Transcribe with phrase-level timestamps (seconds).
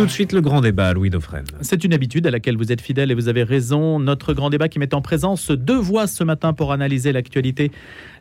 [0.00, 1.44] Tout de suite le grand débat, Louis Dauphren.
[1.60, 3.98] C'est une habitude à laquelle vous êtes fidèle et vous avez raison.
[4.00, 7.70] Notre grand débat qui met en présence deux voix ce matin pour analyser l'actualité,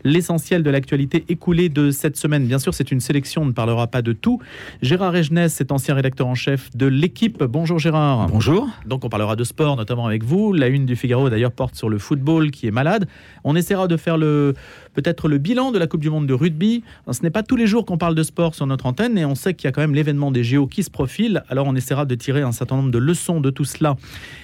[0.04, 2.46] l'essentiel de l'actualité écoulée de cette semaine.
[2.46, 4.40] Bien sûr, c'est une sélection, on ne parlera pas de tout.
[4.82, 7.44] Gérard Regenès est ancien rédacteur en chef de l'équipe.
[7.44, 8.28] Bonjour Gérard.
[8.28, 8.70] Bonjour.
[8.86, 10.54] Donc on parlera de sport, notamment avec vous.
[10.54, 13.08] La une du Figaro d'ailleurs porte sur le football qui est malade.
[13.44, 14.54] On essaiera de faire le
[14.94, 16.84] peut-être le bilan de la Coupe du Monde de rugby.
[17.12, 19.36] Ce n'est pas tous les jours qu'on parle de sport sur notre antenne et on
[19.36, 21.44] sait qu'il y a quand même l'événement des JO qui se profile.
[21.50, 23.96] Alors on essaiera de tirer un certain nombre de leçons de tout cela.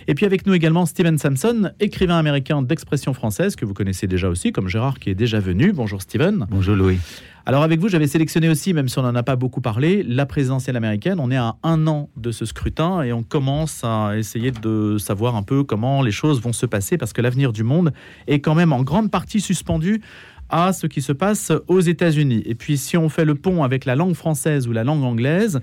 [0.08, 4.30] Et puis avec nous également Steven Sampson, écrivain américain d'expression française que vous connaissez déjà
[4.30, 6.48] aussi, comme Gérard qui est déjà Bonjour Steven.
[6.50, 7.00] Bonjour Louis.
[7.46, 10.26] Alors avec vous, j'avais sélectionné aussi, même si on n'en a pas beaucoup parlé, la
[10.26, 11.20] présidentielle américaine.
[11.20, 15.36] On est à un an de ce scrutin et on commence à essayer de savoir
[15.36, 17.94] un peu comment les choses vont se passer parce que l'avenir du monde
[18.26, 20.02] est quand même en grande partie suspendu
[20.50, 22.42] à ce qui se passe aux États-Unis.
[22.46, 25.60] Et puis si on fait le pont avec la langue française ou la langue anglaise,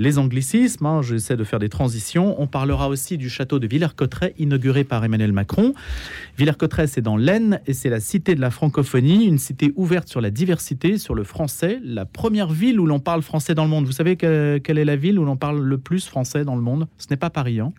[0.00, 2.40] les anglicismes, hein, j'essaie de faire des transitions.
[2.40, 5.74] On parlera aussi du château de Villers-Cotterêts, inauguré par Emmanuel Macron.
[6.38, 10.22] Villers-Cotterêts, c'est dans l'Aisne et c'est la cité de la francophonie, une cité ouverte sur
[10.22, 13.84] la diversité, sur le français, la première ville où l'on parle français dans le monde.
[13.84, 16.88] Vous savez quelle est la ville où l'on parle le plus français dans le monde?
[16.96, 17.60] Ce n'est pas Paris.
[17.60, 17.74] Hein.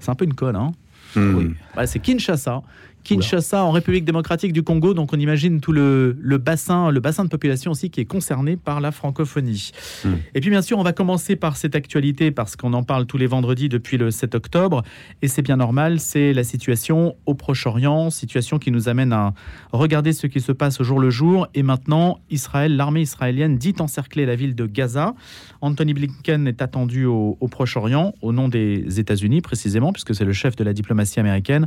[0.00, 0.56] c'est un peu une conne.
[0.56, 0.72] Hein
[1.14, 1.52] hmm.
[1.86, 2.64] c'est Kinshasa.
[3.04, 4.94] Kinshasa, en République démocratique du Congo.
[4.94, 8.80] Donc on imagine tout le, bassin, le bassin de population aussi qui est concerné par
[8.80, 9.72] la francophonie.
[10.04, 10.14] Hmm.
[10.34, 13.18] Et puis bien sûr, on va commencer par cette actualité parce qu'on en parle tous
[13.18, 14.82] les vendredis depuis le 7 octobre.
[15.22, 19.34] Et c'est bien normal, c'est la situation au Proche-Orient, situation qui nous amène à
[19.72, 21.48] regarder ce qui se passe au jour le jour.
[21.54, 25.14] Et maintenant, Israël, l'armée israélienne dit encercler la ville de Gaza.
[25.60, 30.32] Anthony Blinken est attendu au, au Proche-Orient, au nom des États-Unis précisément, puisque c'est le
[30.32, 31.66] chef de la diplomatie américaine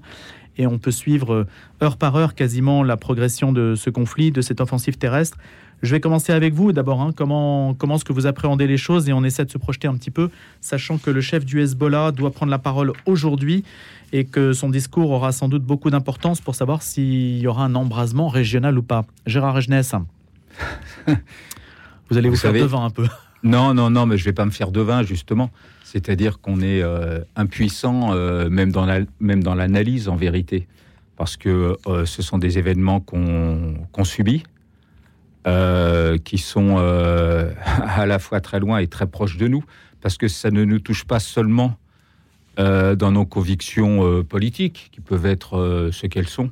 [0.57, 1.47] et on peut suivre euh,
[1.81, 5.37] heure par heure quasiment la progression de ce conflit, de cette offensive terrestre.
[5.81, 7.01] Je vais commencer avec vous d'abord.
[7.01, 7.11] Hein.
[7.15, 9.09] comment, comment est-ce que vous appréhendez les choses?
[9.09, 10.29] Et on essaie de se projeter un petit peu,
[10.61, 13.63] sachant que le chef du Hezbollah doit prendre la parole aujourd'hui
[14.13, 17.75] et que son discours aura sans doute beaucoup d'importance pour savoir s'il y aura un
[17.75, 19.05] embrasement régional ou pas.
[19.25, 19.93] Gérard Regenès,
[22.09, 23.07] vous allez vous, faire devant un peu.
[23.45, 25.51] Non, non, non, mais je vais pas me faire devin justement.
[25.83, 30.67] C'est-à-dire qu'on est, euh, impuissant euh, même dans la, même dans l'analyse en vérité,
[31.15, 34.43] parce que euh, ce sont des événements qu'on subit,
[36.23, 36.77] qui sont
[37.65, 39.63] à la fois très loin et très proches de nous,
[40.01, 41.77] parce que ça ne nous touche pas seulement
[42.57, 46.49] dans nos convictions politiques, qui peuvent être ce qu'elles sont,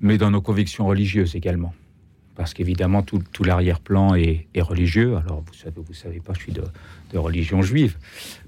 [0.00, 1.74] mais dans nos convictions religieuses également
[2.36, 5.16] parce qu'évidemment tout, l'arrière-plan est, religieux.
[5.16, 6.62] Alors vous savez, vous savez pas, je suis de,
[7.14, 7.96] religion juive,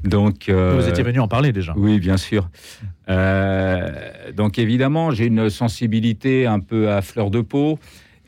[0.02, 1.72] donc euh, vous étiez venu en parler déjà.
[1.76, 2.50] Oui, bien sûr.
[3.08, 7.78] Euh, donc évidemment, j'ai une sensibilité un peu à fleur de peau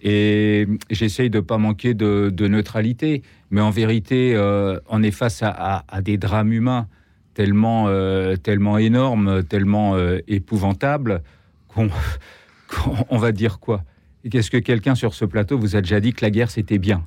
[0.01, 3.23] et j'essaye de pas manquer de, neutralité.
[3.51, 6.87] Mais en vérité, euh, on est face à, des drames humains
[7.35, 7.89] tellement,
[8.41, 9.97] tellement énormes, tellement
[10.29, 11.23] épouvantables
[11.67, 11.89] qu'on
[13.19, 13.83] va dire quoi?
[14.31, 17.07] Qu'est-ce que quelqu'un sur ce plateau vous a déjà dit que la guerre c'était bien?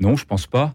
[0.00, 0.74] Non, je pense pas.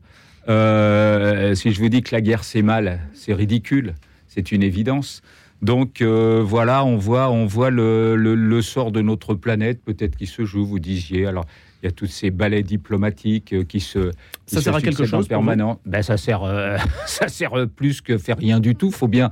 [0.50, 3.96] Euh, si je vous dis que la guerre c'est mal, c'est ridicule,
[4.28, 5.22] c'est une évidence.
[5.62, 10.46] Donc euh, voilà, on voit, on voit le, sort de notre planète peut-être qui se
[10.46, 10.66] joue.
[10.66, 11.46] Vous disiez alors.
[11.82, 14.12] Il y a tous ces balais diplomatiques euh, qui se
[14.46, 15.82] ça sert à quelque chose permanent.
[15.86, 16.44] Ben ça sert
[17.06, 18.90] ça sert plus que faire rien du tout.
[18.90, 19.32] Faut bien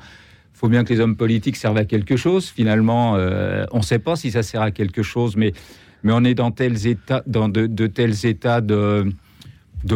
[0.54, 2.50] faut bien que les hommes politiques servent à quelque chose.
[2.50, 5.54] Finalement, on ne sait pas si ça sert à quelque chose, mais
[6.04, 9.14] mais on est dans, tels états, dans de, tels états de,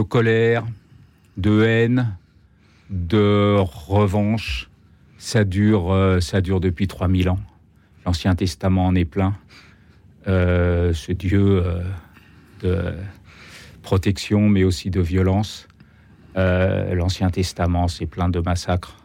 [0.08, 0.66] colère,
[1.38, 2.16] de haine,
[2.90, 4.70] de revanche.
[5.18, 7.40] Ça dure, euh, ça dure depuis 3000 ans.
[8.06, 9.36] L'Ancien Testament en est plein.
[10.28, 11.82] Euh, ce Dieu euh,
[12.62, 12.94] de
[13.82, 15.68] protection, mais aussi de violence.
[16.36, 18.98] L'Ancien Testament, c'est plein de massacres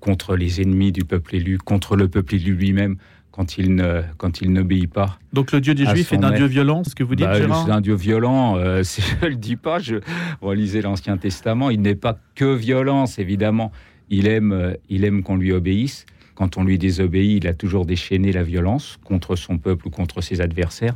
[0.00, 2.98] contre les ennemis du peuple élu, contre le peuple élu lui-même,
[3.34, 5.18] quand il ne quand il n'obéit pas.
[5.32, 7.72] Donc le Dieu des Juifs est un Dieu violent, ce que vous dites, bah, C'est
[7.72, 8.56] un Dieu violent.
[8.56, 8.84] Euh,
[9.22, 9.80] je le dis pas.
[9.80, 9.96] Je
[10.40, 11.68] relisez l'Ancien Testament.
[11.70, 13.72] Il n'est pas que violence, évidemment.
[14.08, 16.06] Il aime euh, il aime qu'on lui obéisse.
[16.36, 20.20] Quand on lui désobéit, il a toujours déchaîné la violence contre son peuple ou contre
[20.20, 20.94] ses adversaires.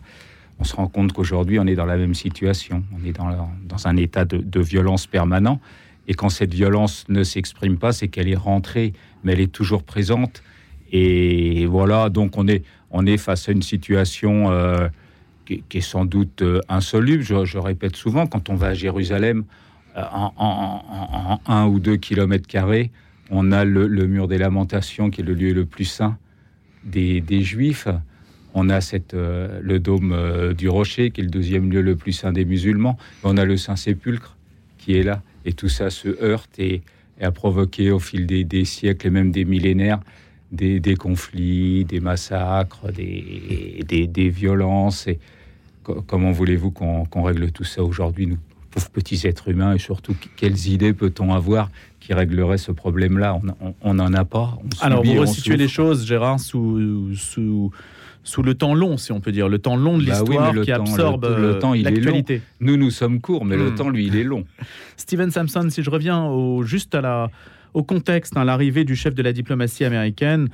[0.61, 2.85] On se rend compte qu'aujourd'hui, on est dans la même situation.
[2.97, 5.61] On est dans, dans un état de, de violence permanent.
[6.07, 8.93] Et quand cette violence ne s'exprime pas, c'est qu'elle est rentrée,
[9.25, 10.45] mais elle est toujours présente.
[10.93, 14.89] Et voilà, donc on est, on est face à une situation euh,
[15.45, 17.23] qui, est sans doute euh, insoluble.
[17.23, 19.45] Je, répète souvent, quand on va à Jérusalem,
[19.97, 22.91] euh, en, un ou deux kilomètres carrés,
[23.31, 26.17] on a le, mur des lamentations, qui est le lieu le plus saint
[26.85, 27.89] des, Juifs.
[28.55, 28.81] On a
[29.13, 32.97] le dôme du rocher, qui est le deuxième lieu le plus saint des musulmans.
[33.23, 34.37] On a le Saint-Sépulcre,
[34.79, 35.21] qui est là.
[35.45, 36.81] Et tout ça se heurte et
[37.21, 40.01] a provoqué au fil des, siècles et même des millénaires
[40.53, 45.07] des, conflits, des massacres, des, des, violences.
[45.07, 45.19] Et
[45.83, 48.39] comment voulez-vous qu'on règle tout ça aujourd'hui, nous
[48.71, 53.41] pauvres petits êtres humains, et surtout quelles idées peut-on avoir qui régleraient ce problème-là?
[53.83, 54.59] On n'en a pas.
[54.81, 57.73] Alors, vous resituez les choses, Gérard, sous, sous
[58.29, 60.71] sous le temps long, si on peut dire, le temps long de bah l'histoire qui
[60.71, 61.25] absorbe
[61.75, 62.43] l'actualité.
[62.61, 63.75] Nous, nous sommes courts, mais le hmm.
[63.75, 64.45] temps, lui, il est long.
[64.99, 67.31] Steven Sampson, si je reviens au, juste à la,
[67.75, 70.49] au contexte, hein, l'arrivée du chef de la diplomatie américaine,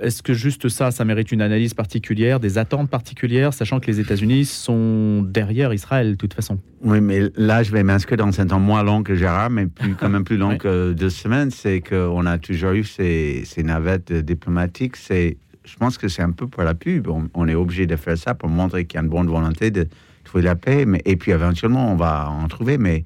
[0.00, 4.00] est-ce que juste ça, ça mérite une analyse particulière, des attentes particulières, sachant que les
[4.00, 6.60] États-Unis sont derrière Israël de toute façon?
[6.82, 9.94] Oui, mais là, je vais m'inscrire dans un temps moins long que Gérard, mais plus,
[9.94, 11.50] quand même plus long que deux semaines.
[11.50, 14.96] C'est qu'on a toujours eu ces, ces navettes diplomatiques.
[14.96, 17.08] C'est je pense que c'est un peu pour la pub.
[17.34, 19.86] On, est obligé de faire ça pour montrer qu'il y a une bonne volonté de
[20.24, 20.86] trouver la paix.
[20.86, 22.78] Mais, et puis éventuellement, on va en trouver.
[22.78, 23.04] Mais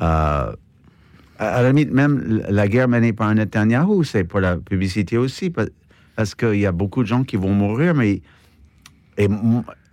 [0.00, 0.52] euh,
[1.38, 5.52] à, la limite, même la guerre menée par Netanyahu, c'est pour la publicité aussi.
[6.14, 7.94] Parce qu'il y a beaucoup de gens qui vont mourir.
[7.94, 8.22] Mais,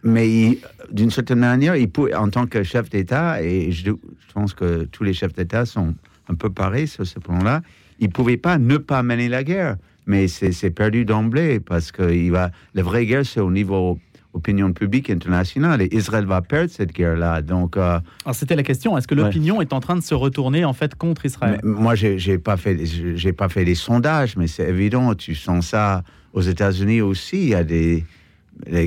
[0.04, 0.58] mais
[0.92, 4.86] d'une certaine manière, il peut, en tant que chef d'État, et je, je pense que
[4.86, 5.94] tous les chefs d'État sont
[6.30, 7.62] un peu pareils sur ce plan-là,
[8.00, 12.12] il ne pouvait pas ne pas mener la guerre mais c'est perdu d'emblée parce que
[12.12, 14.00] il va, la vraie guerre, c'est au niveau
[14.34, 17.42] opinion publique internationale et Israël va perdre cette guerre-là.
[17.42, 18.98] Donc, euh, Alors c'était la question.
[18.98, 21.60] Est-ce que l'opinion est en train de se retourner en fait contre Israël?
[21.64, 25.14] Moi, j'ai pas fait, j'ai pas fait des sondages, mais c'est évident.
[25.16, 26.04] Tu sens ça
[26.34, 27.38] aux États-Unis aussi.
[27.38, 28.06] Il y a des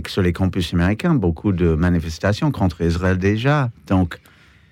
[0.07, 3.71] sur les campus américains beaucoup de manifestations contre Israël déjà.
[3.89, 4.19] Donc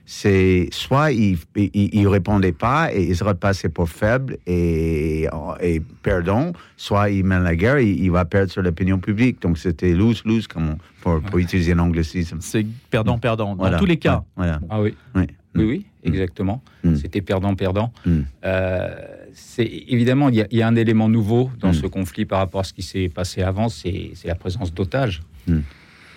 [0.06, 5.26] c'est soit il, il, répondait pas et Israël passait pour faible et,
[5.60, 9.40] et perdant, soit il mène la guerre, et il va perdre sur l'opinion publique.
[9.40, 12.38] Donc c'était lose-lose, comme pour, pour utiliser l'anglicisme.
[12.40, 14.24] C'est perdant-perdant, dans tous les cas.
[14.36, 14.60] Voilà.
[14.68, 14.94] Ah oui.
[15.14, 16.08] Oui, oui, oui mm.
[16.08, 16.62] exactement.
[16.82, 16.96] Mm.
[16.96, 17.92] C'était perdant-perdant.
[18.04, 18.20] Mm.
[18.44, 18.94] Euh,
[19.32, 22.72] c'est évidemment, il y, a un élément nouveau dans ce conflit par rapport à ce
[22.72, 25.22] qui s'est passé avant, c'est la présence d'otages.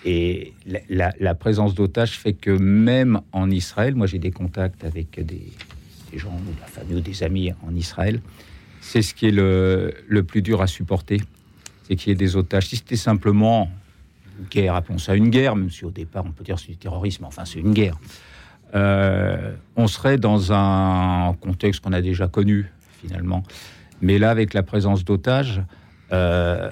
[0.04, 0.52] Et
[0.88, 5.52] la, présence d'otages fait que même en Israël, moi j'ai des contacts avec des,
[6.16, 8.20] gens de la famille ou des amis en Israël,
[8.80, 11.20] c'est ce qui est le, plus dur à supporter,
[11.84, 12.68] c'est qu'il y ait des otages.
[12.68, 13.70] Si c'était simplement
[14.38, 16.76] une guerre, appelons ça une guerre, même si au départ on peut dire c'est du
[16.76, 17.98] terrorisme, enfin c'est une guerre,
[18.74, 23.42] euh, on serait dans un contexte qu'on a déjà connu finalement.
[24.00, 25.62] Mais là, avec la présence d'otages,
[26.12, 26.70] euh,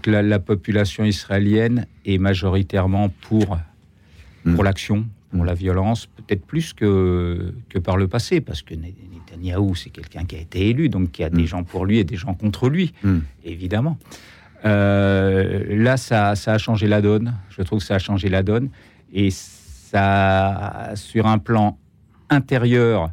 [0.00, 3.58] que la, population israélienne est majoritairement pour, pour
[4.44, 4.62] hmm.
[4.62, 5.46] l'action, pour hmm.
[5.46, 10.36] la violence, peut-être plus que, que par le passé, parce que Netanyahou, c'est quelqu'un qui
[10.36, 11.46] a été élu, donc il y a des hmm.
[11.46, 12.92] gens pour lui et des gens contre lui,
[13.44, 13.98] évidemment.
[14.64, 17.34] Euh, là, ça, ça, a changé la donne.
[17.50, 18.68] Je trouve que ça a changé la donne.
[19.12, 21.78] Et ça, sur un plan
[22.30, 23.10] intérieur,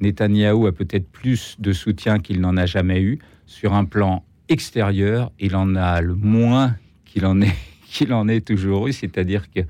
[0.00, 3.18] Netanyahou a peut-être plus de soutien qu'il n'en a jamais eu.
[3.46, 7.54] Sur un plan extérieur, il en a le moins qu'il en est
[7.86, 9.60] qu'il en toujours eu, c'est-à-dire que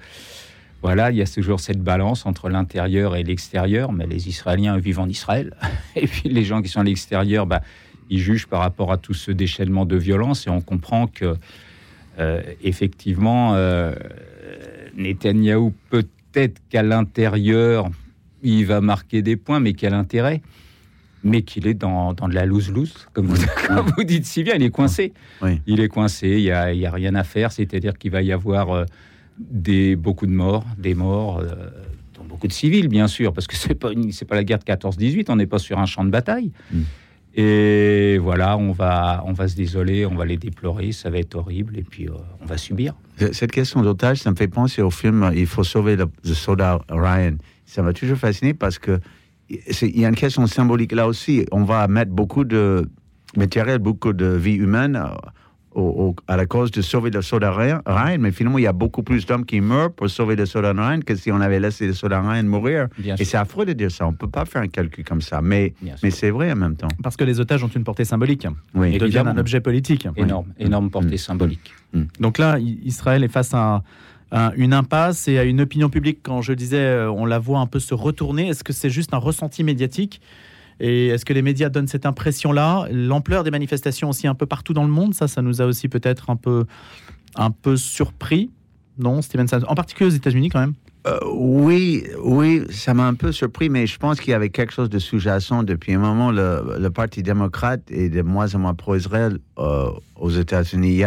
[0.82, 5.00] voilà, il y a toujours cette balance entre l'intérieur et l'extérieur, mais les Israéliens vivent
[5.00, 5.54] en Israël,
[5.96, 7.62] et puis les gens qui sont à l'extérieur, bah,
[8.10, 11.36] ils jugent par rapport à tout ce déchaînement de violence, et on comprend que
[12.18, 13.94] euh, effectivement, euh,
[14.96, 17.88] Netanyahou peut-être qu'à l'intérieur,
[18.42, 20.42] il va marquer des points, mais quel intérêt?
[21.24, 24.70] Mais qu'il est dans, dans, de la loose-loose, comme, vous, dites si bien, il est
[24.70, 25.12] coincé.
[25.66, 28.70] Il est coincé, il n'y a, a, rien à faire, c'est-à-dire qu'il va y avoir
[28.70, 28.84] euh,
[29.38, 31.70] des, beaucoup de morts, des morts, euh,
[32.14, 33.90] dont beaucoup de civils, bien sûr, parce que ce n'est pas,
[34.28, 36.52] pas la guerre de 14-18, on n'est pas sur un champ de bataille.
[36.72, 36.80] Mm.
[37.34, 41.36] Et voilà, on va, on va se désoler, on va les déplorer, ça va être
[41.36, 42.94] horrible, et puis euh, on va subir.
[43.32, 46.80] Cette question d'otage, ça me fait penser au film Il faut sauver le, le soldat
[46.88, 47.36] Ryan.
[47.66, 48.98] Ça m'a toujours fasciné parce que
[49.48, 51.46] il y a une question symbolique là aussi.
[51.52, 52.88] On va mettre beaucoup de
[53.36, 54.96] matériel, beaucoup de vie humaine
[55.76, 57.82] euh, à la cause de sauver le soldat Ryan,
[58.18, 61.00] mais finalement, il y a beaucoup plus d'hommes qui meurent pour sauver le soldat Ryan
[61.00, 62.88] que si on avait laissé le soldat Ryan mourir.
[63.18, 64.06] Et c'est affreux de dire ça.
[64.06, 66.76] On ne peut pas faire un calcul comme ça, mais, mais c'est vrai en même
[66.76, 66.88] temps.
[67.02, 68.46] Parce que les otages ont une portée symbolique.
[68.74, 68.92] Oui.
[68.94, 70.08] Ils deviennent un objet politique.
[70.16, 71.18] Énorme, énorme portée mm.
[71.18, 71.72] symbolique.
[71.92, 72.02] Mm.
[72.20, 73.82] Donc là, Israël est face à
[74.32, 77.66] une impasse et à une opinion publique, quand je disais, euh, on la voit un
[77.66, 78.48] peu se retourner.
[78.48, 80.20] Est-ce que c'est juste un ressenti médiatique?
[80.80, 82.86] Et est-ce que les médias donnent cette impression-là?
[82.90, 85.88] L'ampleur des manifestations aussi un peu partout dans le monde, ça, ça nous a aussi
[85.88, 86.66] peut-être un peu,
[87.34, 88.50] un peu surpris,
[88.98, 90.74] non, Steven En particulier aux États-Unis quand même
[91.06, 94.72] euh, oui, oui, ça m'a un peu surpris, mais je pense qu'il y avait quelque
[94.72, 96.32] chose de sous-jacent depuis un moment.
[96.32, 101.04] Le, Parti démocrate est de moins en moins pro-Israël euh, aux États-Unis.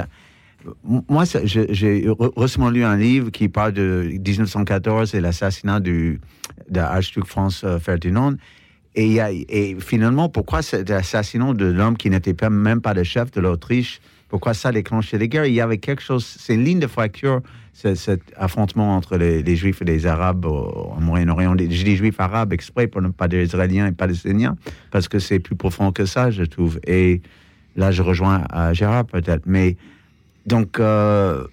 [0.83, 6.17] Moi, j'ai récemment lu un livre qui parle de 1914 et l'assassinat de
[6.69, 8.33] l'archiduc France euh, Ferdinand.
[8.93, 14.01] Et, finalement, pourquoi cet assassinat de l'homme qui n'était même pas le chef de l'Autriche,
[14.27, 15.45] pourquoi ça déclenchait les guerres?
[15.45, 17.41] Il y avait quelque chose, c'est une ligne de fracture,
[17.73, 21.55] ce- cet affrontement entre les, Juifs et les Arabes au, Moyen-Orient.
[21.57, 24.55] Je dis Juifs arabes exprès pour ne pas dire Israéliens et Palestiniens,
[24.91, 26.79] parce que c'est plus profond que ça, je trouve.
[26.85, 27.21] Et
[27.77, 29.43] là, je rejoins à Gérard peut-être.
[29.45, 29.77] Mais
[30.45, 31.43] donc, euh,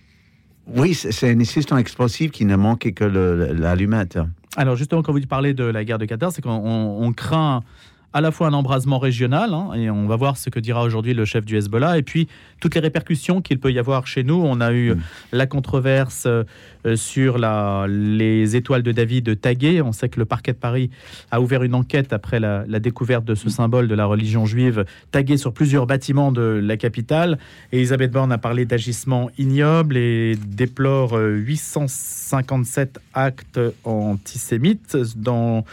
[0.67, 4.19] oui, c'est une système explosif qui ne manquait que l'allumette.
[4.57, 7.63] Alors justement, quand vous parlez de la guerre de Qatar, c'est qu'on on- on craint
[8.15, 11.13] à la fois un embrasement régional, hein, et on va voir ce que dira aujourd'hui
[11.13, 12.27] le chef du Hezbollah, et puis
[12.59, 14.35] toutes les répercussions qu'il peut y avoir chez nous.
[14.43, 15.01] On a eu Mm.
[15.33, 16.43] la controverse euh,
[16.97, 19.83] sur la, les étoiles de David taguées.
[19.83, 20.91] On sait que le parquet de Paris
[21.31, 25.37] a ouvert une enquête après la, découverte de ce symbole de la religion juive tagué
[25.37, 27.39] sur plusieurs bâtiments de la capitale.
[27.73, 35.65] Et Elisabeth Borne a parlé d'agissements ignobles et déplore euh, 857 actes antisémites dans,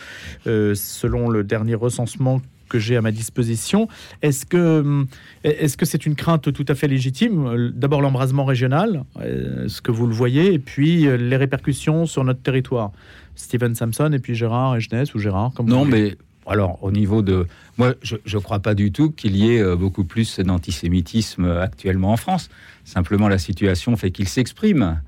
[0.48, 2.42] euh, selon le dernier recensement
[2.76, 3.88] que j'ai à ma disposition.
[4.22, 5.08] Est-ce que hum,
[5.44, 7.46] est-ce que c'est une crainte tout à fait légitime?
[7.48, 12.06] Euh, D'abord l'embrasement régional, euh, ce que vous le voyez, et puis euh, les répercussions
[12.06, 12.92] sur notre territoire.
[13.36, 16.18] Steven Samson et puis Gérard et Jeunesse ou Gérard, comme Non, mais
[16.48, 19.76] alors au niveau de, moi, je ne crois pas du tout qu'il y ait euh,
[19.78, 22.50] beaucoup plus d'antisémitisme euh, actuellement en France.
[22.84, 25.02] Simplement, la situation fait qu'il s'exprime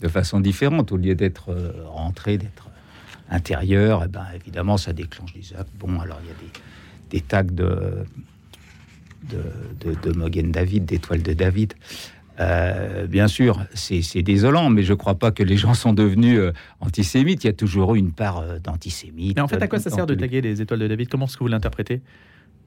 [0.00, 4.02] de façon différente au lieu d'être euh, rentré, d'être euh, intérieur.
[4.04, 5.70] eh ben, évidemment, ça déclenche des actes.
[5.78, 6.50] Bon, alors il y a des,
[7.12, 8.04] des tags de
[9.30, 9.38] de,
[9.92, 11.74] de, de Mogen David, d'étoiles de David.
[12.40, 16.38] Euh, bien sûr, c'est désolant, mais je ne crois pas que les gens sont devenus
[16.38, 17.44] euh, antisémites.
[17.44, 19.36] Il y a toujours eu une part euh, d'antisémites.
[19.36, 21.08] Mais en fait, à quoi ça dans sert de taguer les étoiles de David?
[21.08, 22.00] Comment est-ce que vous l'interprétez?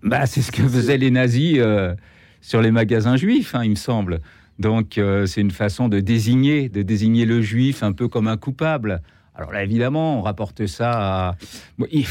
[0.03, 1.93] Bah, c'est ce que faisaient les nazis euh,
[2.41, 4.21] sur les magasins juifs, hein, il me semble.
[4.59, 8.37] Donc, euh, c'est une façon de désigner, de désigner le juif un peu comme un
[8.37, 9.01] coupable.
[9.33, 10.91] Alors là, évidemment, on rapporte ça
[11.31, 11.35] à.
[11.77, 12.05] Bon, il-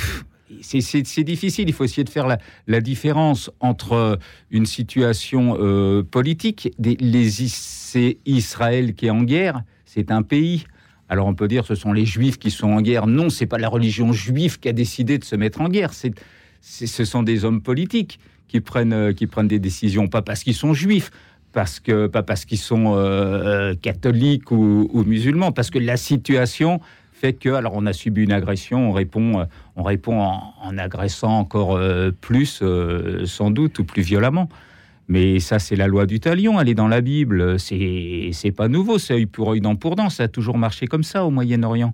[0.60, 1.68] c'est- difficile.
[1.68, 2.26] Il faut essayer de faire
[2.66, 4.18] la, différence entre
[4.50, 6.70] une situation euh, politique.
[7.48, 10.64] C'est Israël qui est en guerre, c'est un pays.
[11.08, 13.06] Alors on peut dire ce sont les juifs qui sont en guerre.
[13.06, 15.92] Non, c'est pas la religion juive qui a décidé de se mettre en guerre.
[15.92, 16.14] C'est
[16.64, 20.54] ce sont des hommes politiques qui prennent, euh, qui prennent des décisions, pas parce qu'ils
[20.54, 21.10] sont juifs,
[21.52, 26.80] parce que, pas parce qu'ils sont euh, euh, catholiques ou musulmans, parce que la situation
[27.32, 29.44] que, alors on a subi une agression, on répond, euh,
[29.76, 34.48] on répond en, agressant encore euh, plus, euh, sans doute, ou plus violemment.
[35.08, 38.98] Mais ça, c'est la loi du talion, elle est dans la Bible, c'est pas nouveau,
[38.98, 41.92] c'est œil pour œil, dent pour dent, ça a toujours marché comme ça au Moyen-Orient.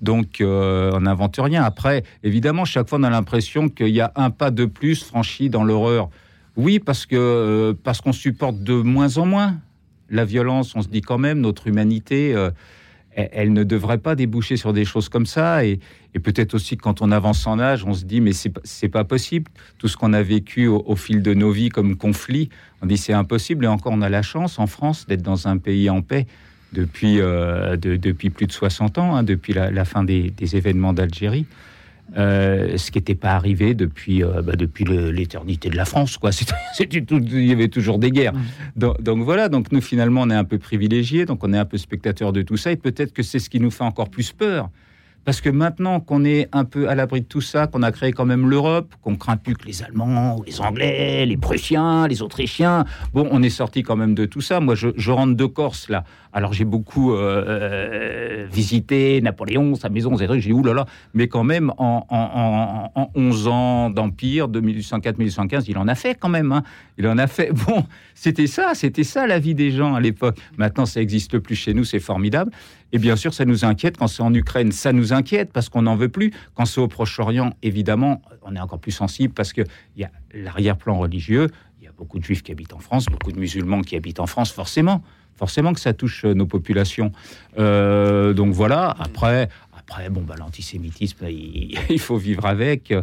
[0.00, 1.64] Donc, on n'invente rien.
[1.64, 5.50] Après, évidemment, chaque fois, on a l'impression qu'il y a un pas de plus franchi
[5.50, 6.08] dans l'horreur.
[6.56, 9.56] Oui, parce que parce qu'on supporte de moins en moins
[10.08, 10.76] la violence.
[10.76, 12.32] On se dit quand même notre humanité,
[13.14, 15.64] elle, ne devrait pas déboucher sur des choses comme ça.
[15.64, 15.80] Et,
[16.22, 19.50] peut-être aussi quand on avance en âge, on se dit mais c'est pas- possible.
[19.78, 22.48] Tout ce qu'on a vécu au, fil de nos vies comme conflit,
[22.82, 23.64] on dit c'est impossible.
[23.64, 26.26] Et encore, on a la chance en France d'être dans un pays en paix
[26.72, 31.46] depuis, euh, de- depuis plus de 60 ans, hein, depuis la, fin des événements d'Algérie.
[32.18, 36.18] Euh, ce qui n'était pas arrivé depuis, euh, bah, depuis l'éternité de la France.
[36.18, 36.30] Quoi.
[36.74, 38.34] C'était tout- il y avait toujours des guerres.
[38.76, 41.64] Donc, donc voilà, donc nous finalement on est un peu privilégiés, donc on est un
[41.64, 44.30] peu spectateurs de tout ça, et peut-être que c'est ce qui nous fait encore plus
[44.32, 44.68] peur.
[45.24, 48.10] Parce que maintenant qu'on est un peu à l'abri de tout ça, qu'on a créé
[48.12, 52.22] quand même l'Europe, qu'on craint plus que les Allemands, ou les Anglais, les Prussiens, les
[52.22, 54.58] Autrichiens, bon, on est sorti quand même de tout ça.
[54.58, 56.02] Moi, je, je rentre de Corse, là.
[56.34, 60.40] Alors, j'ai beaucoup euh, euh, visité Napoléon, sa maison, ces trucs.
[60.40, 65.88] J'ai dit, oulala, mais quand même, en, en 11 ans d'empire, de 1804-1815, il en
[65.88, 66.52] a fait quand même.
[66.52, 66.62] hein.
[66.98, 67.50] Il en a fait.
[67.66, 67.84] Bon,
[68.14, 70.38] c'était ça, c'était ça la vie des gens à l'époque.
[70.56, 72.50] Maintenant, ça n'existe plus chez nous, c'est formidable.
[72.92, 73.96] Et bien sûr, ça nous inquiète.
[73.98, 76.32] Quand c'est en Ukraine, ça nous inquiète parce qu'on n'en veut plus.
[76.54, 80.98] Quand c'est au Proche-Orient, évidemment, on est encore plus sensible parce qu'il y a l'arrière-plan
[80.98, 81.48] religieux.
[81.80, 84.20] Il y a beaucoup de juifs qui habitent en France, beaucoup de musulmans qui habitent
[84.20, 85.02] en France, forcément.
[85.42, 87.10] Forcément que ça touche euh, nos populations.
[87.58, 92.94] Euh, donc voilà, après, après bon, bah, l'antisémitisme, il, il faut vivre avec.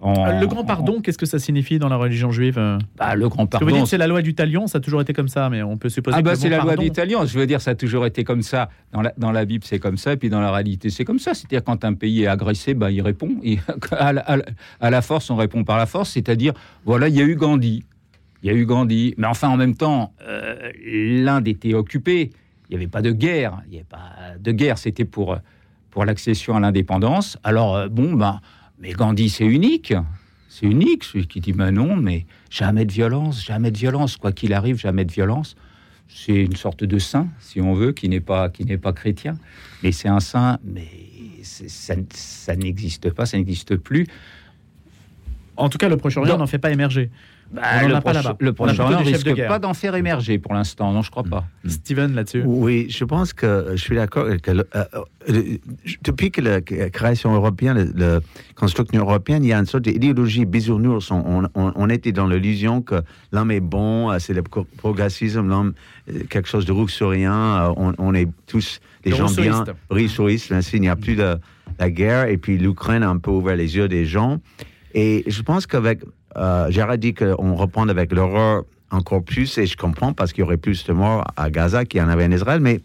[0.00, 2.78] En- Le grand pardon, qu'est-ce que ça signifie dans la religion juive euh?
[2.96, 4.80] Bah, le grand Parce que Vous pardon, dites c'est la loi du talion, ça a
[4.80, 7.26] toujours été comme ça, mais on peut supposer Ah bah c'est la loi pardon- d'italien.
[7.26, 8.70] Je veux dire, ça a toujours été comme ça.
[8.92, 11.18] Dans la, dans la Bible, c'est comme ça, et puis dans la réalité, c'est comme
[11.18, 11.34] ça.
[11.34, 13.36] C'est-à-dire quand un pays est agressé, bah, il répond.
[13.42, 13.58] Et
[13.92, 14.44] à, la, à la-
[14.80, 16.10] à la force, on répond par la force.
[16.12, 16.54] C'est-à-dire,
[16.86, 17.84] voilà, il y a eu Gandhi.
[18.44, 19.14] Il y a eu Gandhi.
[19.16, 22.30] Mais enfin, en même temps, euh, l'Inde était occupée.
[22.68, 23.62] Il n'y avait pas de guerre.
[23.66, 24.76] Il n'y avait pas de guerre.
[24.76, 25.38] C'était pour,
[25.90, 27.38] pour l'accession à l'indépendance.
[27.42, 28.42] Alors, euh, bon, bah,
[28.78, 29.94] mais Gandhi, c'est unique.
[30.50, 34.18] C'est unique, celui qui dit, ben non, mais jamais de violence, jamais de violence.
[34.18, 35.56] Quoi qu'il arrive, jamais de violence
[36.06, 39.36] c'est une sorte de saint, si on veut, qui n'est pas, qui n'est pas chrétien.
[39.82, 40.86] Mais c'est un saint, mais
[41.42, 44.06] ça, ça n'existe pas, ça n'existe plus.
[45.56, 47.10] En tout cas, le Proche-Orient n'en fait pas émerger.
[47.52, 48.36] Bah, On le a pas Proche- là-bas.
[48.40, 49.48] Le On chefs de risque guerre.
[49.48, 50.92] pas d'en faire émerger pour l'instant.
[50.92, 51.44] Non, je crois pas.
[51.66, 52.42] Steven, là-dessus?
[52.44, 54.26] Oui, je pense que je suis d'accord.
[54.42, 54.84] que le- euh,
[55.28, 55.42] euh,
[56.02, 58.20] depuis que la création européenne, la
[58.56, 61.10] construction européenne, il y a une sorte d'idéologie bisounours.
[61.10, 62.96] On, on, on était dans l'illusion que
[63.32, 65.74] l'homme est bon, c'est le pro- progressisme, l'homme,
[66.10, 70.50] euh, quelque chose de rousseauien, euh, on, on est tous des De gens bien, rousseauistes.
[70.50, 71.36] même s'il n'y a plus de
[71.78, 72.28] la guerre.
[72.28, 74.40] Et puis l'Ukraine a un peu ouvert les yeux des gens.
[74.94, 76.00] Et je pense qu'avec,
[76.36, 80.44] euh, j'aurais dit qu'on reprend avec l'horreur encore plus, et je comprends parce qu'il y
[80.44, 82.80] aurait plus de morts à Gaza qu'il y en avait en Israël, mais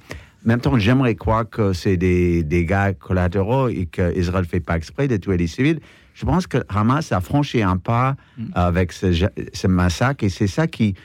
[0.46, 4.78] en même temps, j'aimerais croire que c'est des dégâts collatéraux et qu'Israël ne fait pas
[4.78, 5.82] exprès de tuer des civils.
[6.14, 8.16] Je pense que Hamas a franchi un pas
[8.54, 9.12] avec ce,
[9.54, 10.96] ce massacre, et c'est ça qui,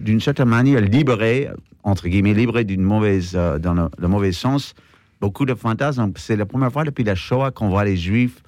[0.00, 1.48] d'une certaine manière, libéré,
[1.82, 4.74] entre guillemets, libéré d'une mauvaise, euh, dans le, le mauvais sens,
[5.20, 6.12] beaucoup de fantasmes.
[6.16, 8.42] C'est la première fois depuis la Shoah qu'on voit les Juifs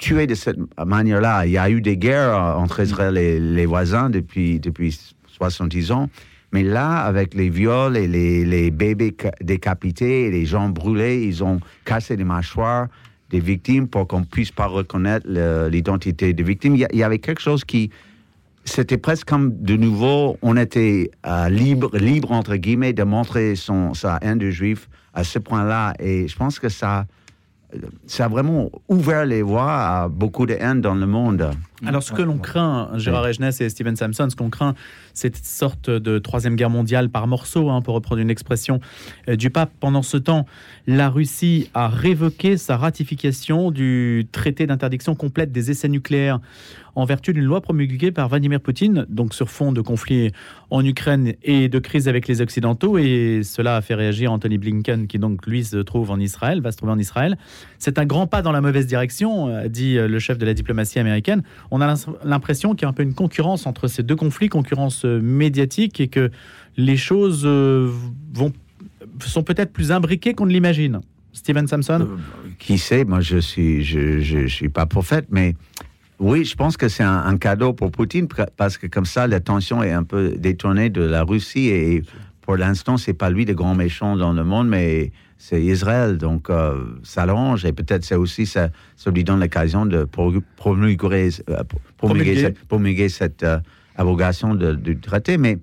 [0.00, 1.46] tués de cette manière-là.
[1.46, 5.92] Il y a eu des guerres euh, entre Israël et les voisins depuis, depuis 70
[5.92, 6.08] ans.
[6.52, 11.22] Mais là, avec les viols et les, les bébés ca- décapités et les gens brûlés,
[11.22, 12.88] ils ont cassé les mâchoires
[13.30, 15.24] des victimes pour qu'on puisse pas reconnaître
[15.70, 16.74] l'identité des victimes.
[16.74, 17.90] Il y, avait quelque chose qui,
[18.64, 23.94] c'était presque comme de nouveau, on était euh, libre, libre entre guillemets, de montrer son,
[23.94, 25.94] sa haine de juifs à ce point-là.
[26.00, 27.06] Et je pense que ça,
[28.06, 31.50] ça a vraiment ouvert les voies à beaucoup de haine dans le monde.
[31.86, 34.74] Alors, ce que l'on craint, Gérard Regenès et Steven Samson, ce qu'on craint,
[35.14, 38.80] cette sorte de troisième guerre mondiale par morceaux, hein, pour reprendre une expression
[39.28, 39.70] euh, du pape.
[39.80, 40.46] Pendant ce temps,
[40.86, 46.40] la Russie a révoqué sa ratification du traité d'interdiction complète des essais nucléaires
[47.00, 50.30] en vertu d'une loi promulguée par Vladimir Poutine, donc sur fond de conflit
[50.70, 52.98] en Ukraine et de crise avec les Occidentaux.
[52.98, 56.72] Et cela a fait réagir Anthony Blinken, qui donc lui se trouve en Israël, va
[56.72, 57.38] se trouver en Israël.
[57.78, 60.54] C'est un grand pas dans la mauvaise direction, a dit euh, le chef de la
[60.54, 61.42] diplomatie américaine.
[61.70, 65.04] On a l'impression qu'il y a un peu une concurrence entre ces deux conflits, concurrence
[65.04, 66.30] euh, médiatique, et que
[66.76, 67.90] les choses euh,
[69.20, 71.00] sont peut-être plus imbriquées qu'on ne l'imagine.
[71.32, 72.08] Steven Samson
[72.58, 75.54] Qui sait, moi je suis, je, je, je suis pas prophète, mais
[76.20, 79.40] oui, je pense que c'est un, un cadeau pour Poutine parce que comme ça, la
[79.40, 82.02] tension est un peu détournée de la Russie et
[82.42, 86.18] pour l'instant, c'est pas lui le grand méchant dans le monde, mais c'est Israël.
[86.18, 91.30] Donc euh, ça l'arrange et peut-être c'est aussi ça, ça lui donne l'occasion de promulguer,
[91.48, 91.62] euh,
[91.96, 93.08] promulguer, Promulguer.
[93.08, 93.58] cette, euh,
[93.96, 95.58] abrogation du traité, mais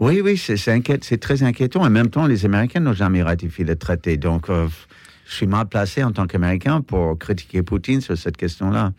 [0.00, 1.82] oui, oui, c'est très inquiétant.
[1.82, 4.16] En même temps, les Américains n'ont jamais ratifié le traité.
[4.16, 8.92] Donc, je suis mal placé en tant qu'Américain pour critiquer Poutine sur cette question-là.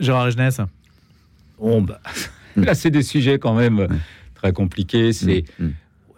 [0.00, 0.60] Gérard Regenès
[1.58, 2.00] Bon, bah,
[2.56, 3.88] là, c'est des sujets quand même euh,
[4.34, 5.12] très compliqués.
[5.12, 5.72] C'est, Mm, mm.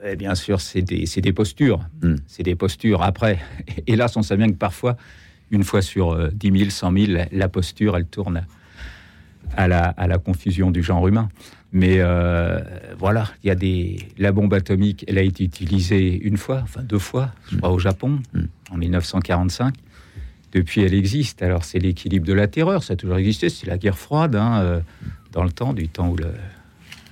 [0.05, 1.81] ouais, bien sûr, c'est des, c'est des postures.
[2.03, 2.15] Mm.
[2.29, 3.03] C'est des postures.
[3.03, 3.39] Après,
[3.87, 4.97] hélas, on sait bien que parfois,
[5.51, 8.47] une fois sur euh, 10 000, 100 000, la- posture, elle tourne
[9.57, 11.29] à la, à la confusion du genre humain.
[11.73, 12.61] Mais euh,
[12.99, 13.97] voilà, il y a des.
[14.19, 17.79] La bombe atomique, elle a été utilisée une fois, enfin deux fois, je crois, au
[17.79, 18.41] Japon, Mm.
[18.71, 19.75] en 1945.
[20.53, 21.43] Depuis, elle existe.
[21.43, 23.49] Alors, c'est l'équilibre de la terreur, ça a toujours existé.
[23.49, 24.81] C'est la guerre froide, hein, euh,
[25.33, 26.35] dans le temps, du temps où le-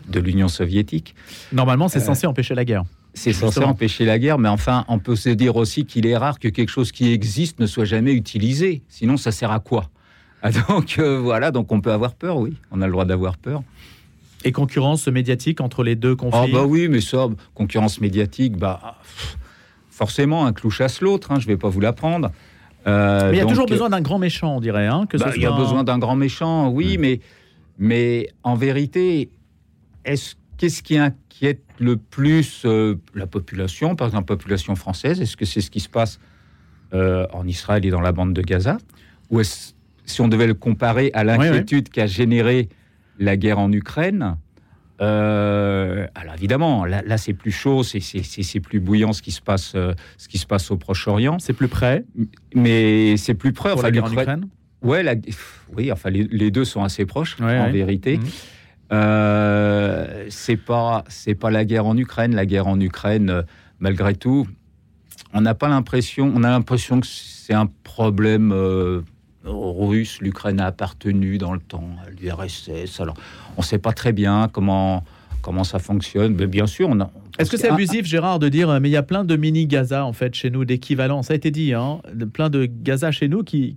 [0.09, 1.15] de l'Union soviétique.
[1.53, 2.85] Normalement, c'est Euh, censé empêcher la guerre.
[3.15, 6.39] C'est censé empêcher la guerre, mais enfin, on peut se dire aussi qu'il est rare
[6.39, 8.83] que quelque chose qui existe ne soit jamais utilisé.
[8.89, 9.89] Sinon, ça sert à quoi?
[10.43, 12.55] Ah, Donc euh, voilà, donc on peut avoir peur, oui.
[12.71, 13.63] On a le droit d'avoir peur.
[14.45, 16.53] Et concurrence médiatique entre les deux Ah conflits?
[16.53, 19.37] bah oui, mais ça, concurrence médiatique, bah pff,
[19.91, 21.33] forcément, un clou chasse l'autre.
[21.33, 22.31] Hein, je vais pas vous l'apprendre.
[22.87, 24.87] Euh, Mais il y a donc, toujours besoin d'un grand méchant, on dirait.
[24.87, 27.21] Hein, que Bah, Il y a besoin d'un grand méchant, oui, mais,
[27.79, 29.31] mais en vérité,
[30.05, 35.21] est-ce qu'est-ce qui inquiète le plus euh, la population, par exemple la population française?
[35.21, 36.21] Est-ce que c'est ce qui se passe
[36.93, 38.79] euh, en Israël et dans la bande de Gaza?
[39.31, 39.73] Ou est-ce,
[40.05, 42.69] si on devait le comparer à l'inquiétude qu'a généré
[43.19, 44.37] la guerre en Ukraine
[45.01, 49.73] euh, alors évidemment, là, là, c'est plus chaud, c'est, plus bouillant ce qui se passe,
[49.75, 52.05] euh, ce qui se passe au Proche-Orient, C'est plus près
[52.55, 53.71] mais c'est plus près.
[53.71, 54.49] pour enfin, la guerre en Ukraine?
[54.83, 55.15] Ouais, la-
[55.77, 57.73] oui, enfin les, les deux sont assez proches Ouais, en ouais.
[57.73, 58.17] vérité.
[58.19, 58.25] Mhm.
[58.93, 62.35] Euh, c'est pas c'est pas la guerre en Ukraine.
[62.35, 63.43] La guerre en Ukraine, euh,
[63.79, 64.47] malgré tout,
[65.33, 66.33] on n'a pas l'impression.
[66.35, 69.03] On a l'impression que c'est un problème euh,
[69.45, 70.21] russe.
[70.21, 73.01] L'Ukraine a appartenu dans le temps à l'URSS.
[73.01, 73.17] Alors,
[73.57, 75.05] on ne sait pas très bien comment
[75.43, 76.35] comment ça fonctionne.
[76.35, 77.11] Mais bien sûr, on a.
[77.39, 79.67] Est-ce que c'est abusif, Gérard, de dire euh, mais il y a plein de mini
[79.67, 82.01] Gaza en fait chez nous d'équivalent Ça a été dit, hein,
[82.33, 83.77] plein de Gaza chez nous qui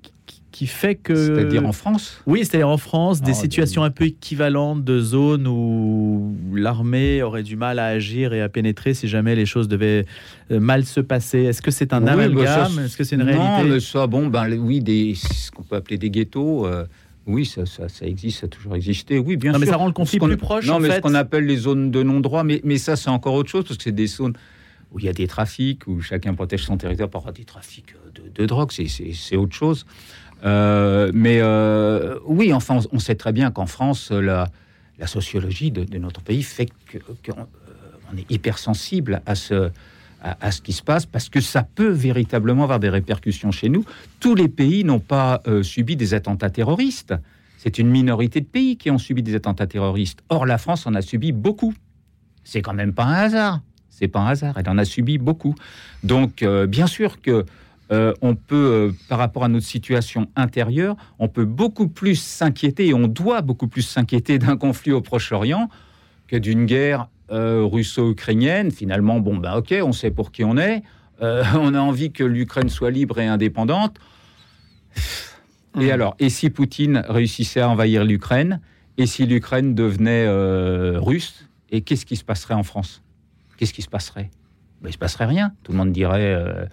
[0.54, 1.14] qui, fait que.
[1.16, 2.22] C'est-à-dire en France.
[2.26, 7.44] Oui, c'est-à-dire en France, des Ah, situations un peu équivalentes de zones où l'armée aurait
[7.44, 10.06] du mal à agir et à pénétrer si jamais les choses devaient
[10.52, 11.40] euh, mal se passer.
[11.44, 14.08] Est-ce que c'est un Oui, bah, amalgame Est-ce que c'est une Non, réalité mais ça,
[14.08, 16.66] bon, ben, oui, des, ce qu'on peut appeler des ghettos.
[16.66, 16.86] euh,
[17.26, 19.18] Oui, ça, ça, ça, existe, ça a toujours existé.
[19.20, 19.66] Oui, bien non, sûr.
[19.66, 20.66] mais ça rend le conflit plus proche.
[20.68, 20.96] Non, en mais fait.
[20.98, 23.78] ce qu'on appelle les zones de non-droit, mais, mais ça, c'est encore autre chose, parce
[23.78, 24.34] que c'est des zones
[24.92, 28.22] où il y a des trafics, où chacun protège son territoire par des trafics de,
[28.42, 29.86] de drogue, c'est autre chose.
[30.44, 34.50] Euh, mais euh, oui, enfin, on, sait très bien qu'en France, la,
[35.06, 37.48] sociologie de, notre pays fait qu'on
[38.14, 39.72] on est hypersensible à ce,
[40.62, 43.86] qui se passe parce que ça peut véritablement avoir des répercussions chez nous.
[44.20, 47.14] Tous les pays n'ont pas euh, subi des attentats terroristes.
[47.58, 50.20] C'est une minorité de pays qui ont subi des attentats terroristes.
[50.30, 51.74] Or, la France en a subi beaucoup.
[52.44, 53.62] C'est quand même pas un hasard.
[53.90, 54.58] C'est pas un hasard.
[54.58, 55.56] Elle en a subi beaucoup.
[56.04, 57.46] Donc, euh, bien sûr que
[57.94, 62.88] euh, on peut, euh, par rapport à notre situation intérieure, on peut beaucoup plus s'inquiéter
[62.88, 65.70] et on doit beaucoup plus s'inquiéter d'un conflit au Proche-Orient
[66.28, 68.72] que d'une guerre euh, russo-ukrainienne.
[68.72, 70.84] Finalement, bon, ben ok, on sait pour qui on est.
[71.22, 73.98] On a envie que l'Ukraine soit libre et indépendante.
[75.80, 75.90] Et mmh.
[75.92, 78.60] alors, et si Poutine réussissait à envahir l'Ukraine
[78.98, 80.28] Et si l'Ukraine devenait
[80.98, 83.04] russe Et qu'est-ce qui se passerait en France?
[83.56, 84.32] Qu'est-ce qui se passerait?
[84.82, 85.54] Ben, Il se passerait rien.
[85.64, 86.68] Tout le monde dirait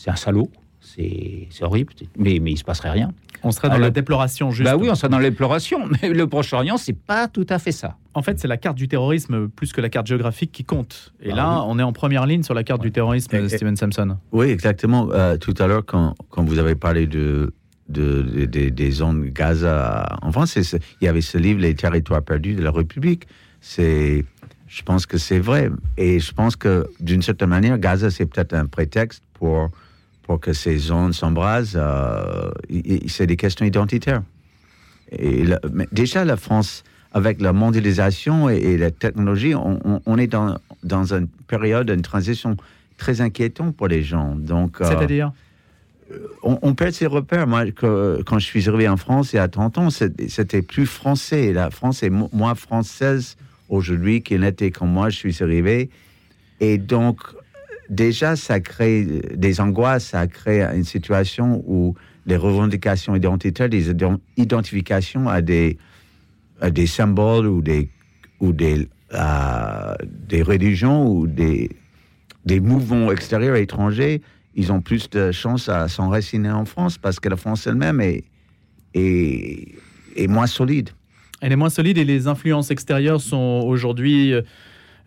[0.00, 3.12] c'est un salaud, c'est horrible, mais, mais il se passerait rien.
[3.42, 4.68] On serait dans Alors, la déploration, juste.
[4.70, 7.72] Bah oui, on serait dans la déploration, mais le Proche-Orient, c'est pas tout à fait
[7.72, 7.96] ça.
[8.14, 11.12] En fait, c'est la carte du terrorisme plus que la carte géographique qui compte.
[11.20, 11.64] Et ah, là, oui.
[11.68, 12.88] on est en première ligne sur la carte ouais.
[12.88, 14.16] du terrorisme, et, Steven Sampson.
[14.32, 15.08] Oui, exactement.
[15.12, 17.52] Euh, tout à l'heure, quand, quand, vous avez parlé de,
[17.90, 22.22] de, de, de, des zones Gaza en France, il y avait ce livre, Les territoires
[22.22, 23.26] perdus de la République.
[23.60, 24.24] C'est,
[24.66, 25.70] je pense que c'est vrai.
[25.98, 29.70] Et je pense que, d'une certaine manière, Gaza, c'est peut-être un prétexte pour
[30.30, 32.52] pour que ces zones s'embrasent, euh,
[33.08, 34.22] c'est des questions identitaires.
[35.10, 35.58] Et la,
[35.90, 40.56] déjà, la France, avec la mondialisation et, et la technologie, on, on, on, est dans,
[40.84, 42.56] dans une période, une transition
[42.96, 44.36] très inquiétante pour les gens.
[44.36, 45.32] Donc, C'est-à-dire
[46.12, 47.48] euh, on, on, perd ses repères.
[47.48, 50.86] Moi, que, quand je suis arrivé en France il y a 30 ans, c'était plus
[50.86, 51.52] français.
[51.52, 53.36] La France est moins française
[53.68, 55.90] aujourd'hui qu'elle n'était quand moi je suis arrivé.
[56.60, 57.18] Et donc,
[57.90, 63.90] déjà, ça crée des angoisses, ça crée une situation où les revendications identitaires, des
[64.36, 65.76] identifications à des,
[66.86, 67.90] symboles ou des,
[69.12, 69.94] euh,
[70.32, 71.68] religions ou des,
[72.60, 74.22] mouvements extérieurs et étrangers,
[74.54, 78.24] ils ont plus de chances à s'enraciner en France parce que la France elle-même est,
[80.28, 80.90] moins solide.
[81.40, 84.34] Elle est moins solide et les influences extérieures sont aujourd'hui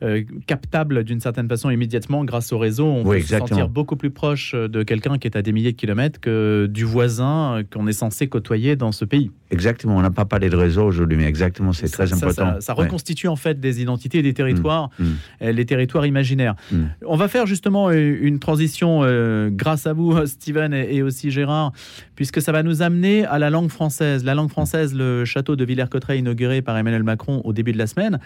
[0.04, 2.86] euh, captable d'une certaine façon immédiatement grâce au réseau.
[2.86, 5.72] On oui, peut se sentir beaucoup plus proche de quelqu'un qui est à des milliers
[5.72, 9.32] de kilomètres que du voisin qu'on est censé côtoyer dans ce pays.
[9.52, 12.54] Exactement, on n'a pas parlé de réseau aujourd'hui, mais exactement, c'est très ça, important.
[12.56, 13.34] Ça, ça reconstitue ouais.
[13.34, 15.50] en fait des identités et des territoires, mmh, mmh.
[15.50, 16.56] les territoires imaginaires.
[16.72, 16.84] Mmh.
[17.06, 21.72] On va faire justement une transition euh, grâce à vous, Steven, et, et, aussi Gérard,
[22.16, 24.24] puisque ça va nous amener à la langue française.
[24.24, 27.88] La langue française, le château de Villers-Cotterêts inauguré par Emmanuel Macron au début de la
[27.88, 28.20] semaine,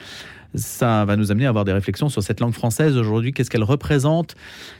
[0.57, 3.63] ça va nous amener à avoir des réflexions sur cette langue française aujourd'hui, qu'est-ce qu'elle
[3.63, 4.35] représente,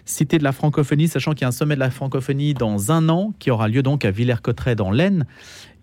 [0.06, 3.10] cité de la francophonie, sachant qu'il y a un sommet de la francophonie dans un
[3.10, 5.26] an qui aura lieu donc à Villers-Cotterêts dans l'Aisne.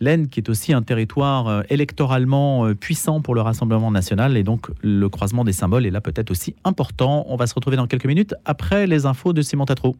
[0.00, 4.42] L'Aisne qui est aussi un territoire euh, électoralement euh, puissant pour le Rassemblement national et
[4.42, 7.24] donc le croisement des symboles est là peut-être aussi important.
[7.28, 9.96] On va se retrouver dans quelques minutes après les infos de Simon Tatro.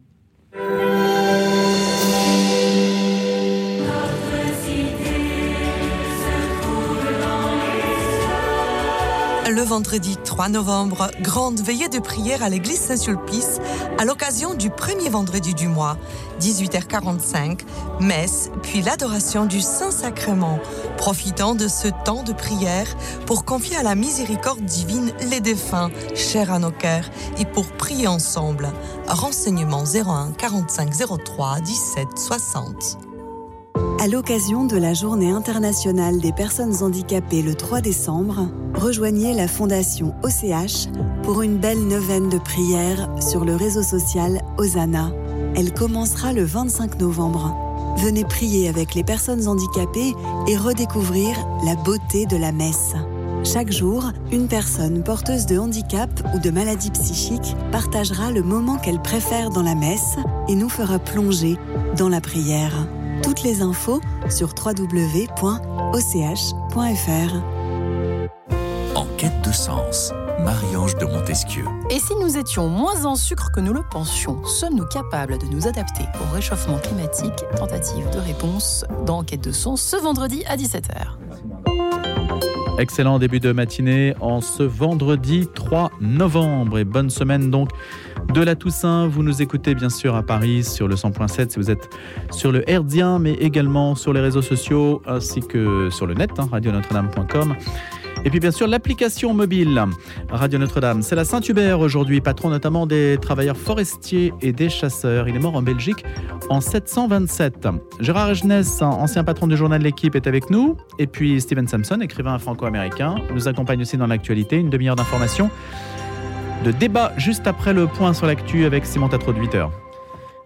[9.55, 13.61] Le vendredi 3 novembre, grande veillée de prière à l'église Saint-Sulpice
[13.97, 15.97] à l'occasion du premier vendredi du mois,
[16.41, 17.61] 18h45,
[18.01, 20.59] messe, puis l'adoration du Saint-Sacrement,
[20.97, 26.51] profitant de ce temps de prière pour confier à la miséricorde divine les défunts, chers
[26.51, 28.73] à nos cœurs, et pour prier ensemble.
[29.07, 30.91] Renseignements 01 45
[31.23, 33.14] 03 17 60.
[34.05, 40.13] À l'occasion de la Journée internationale des personnes handicapées le 3 décembre, rejoignez la Fondation
[40.21, 40.91] OCH
[41.23, 45.09] pour une belle neuvaine de prières sur le réseau social Osana.
[45.55, 47.55] Elle commencera le 25 novembre.
[47.97, 50.13] Venez prier avec les personnes handicapées
[50.47, 52.93] et redécouvrir la beauté de la messe.
[53.43, 59.01] Chaque jour, une personne porteuse de handicap ou de maladie psychique partagera le moment qu'elle
[59.01, 61.57] préfère dans la messe et nous fera plonger
[61.97, 62.87] dans la prière.
[63.25, 65.35] Toutes les infos sur www.och.fr.
[68.95, 71.63] En quête de sens, Marie-Ange de Montesquieu.
[71.89, 75.67] Et si nous étions moins en sucre que nous le pensions, sommes-nous capables de nous
[75.67, 77.33] adapter au réchauffement climatique?
[77.57, 81.17] Tentative de réponse dans Quête de sens ce vendredi à 17h.
[82.77, 87.69] Excellent début de matinée en ce vendredi 3 novembre et bonne semaine donc
[88.33, 89.07] de la Toussaint.
[89.07, 91.89] Vous nous écoutez bien sûr à Paris sur le 100.7 si vous êtes
[92.31, 96.47] sur le Herdien, mais également sur les réseaux sociaux ainsi que sur le net, hein,
[96.51, 97.55] radionotre-dame.com.
[98.25, 99.83] Et puis bien sûr l'application mobile
[100.29, 101.03] Radio Notre-Dame.
[101.03, 105.29] C'est la Saint-Hubert aujourd'hui, patron notamment des travailleurs forestiers et des chasseurs.
[105.29, 106.03] Il est mort en Belgique
[106.49, 107.67] en 727.
[107.99, 110.75] Gérard Jeunesse, ancien patron du journal L'équipe, est avec nous.
[110.97, 114.55] Et puis Steven Sampson, écrivain franco-américain, nous accompagne aussi dans l'actualité.
[114.57, 115.51] Une demi-heure d'information
[116.65, 119.71] de débat juste après le point sur l'actu avec Tatro de 8 heures.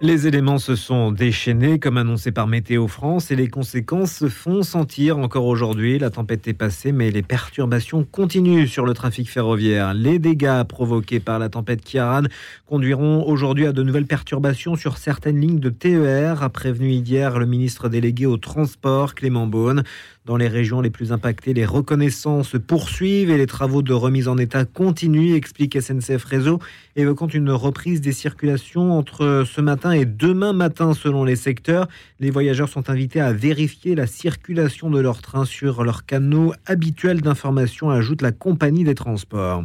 [0.02, 4.64] Les éléments se sont déchaînés comme annoncé par Météo France et les conséquences se font
[4.64, 6.00] sentir encore aujourd'hui.
[6.00, 9.94] La tempête est passée mais les perturbations continuent sur le trafic ferroviaire.
[9.94, 12.24] Les dégâts provoqués par la tempête Kiaran
[12.66, 17.46] conduiront aujourd'hui à de nouvelles perturbations sur certaines lignes de TER, a prévenu hier le
[17.46, 19.84] ministre délégué au transport Clément Beaune.
[20.26, 24.38] Dans les régions les plus impactées, les reconnaissances poursuivent et les travaux de remise en
[24.38, 26.60] état continuent, explique SNCF Réseau,
[26.96, 31.88] évoquant une reprise des circulations entre ce matin et demain matin selon les secteurs.
[32.20, 37.22] Les voyageurs sont invités à vérifier la circulation de leur train sur leurs canaux habituels
[37.22, 39.64] d'information, ajoute la compagnie des transports.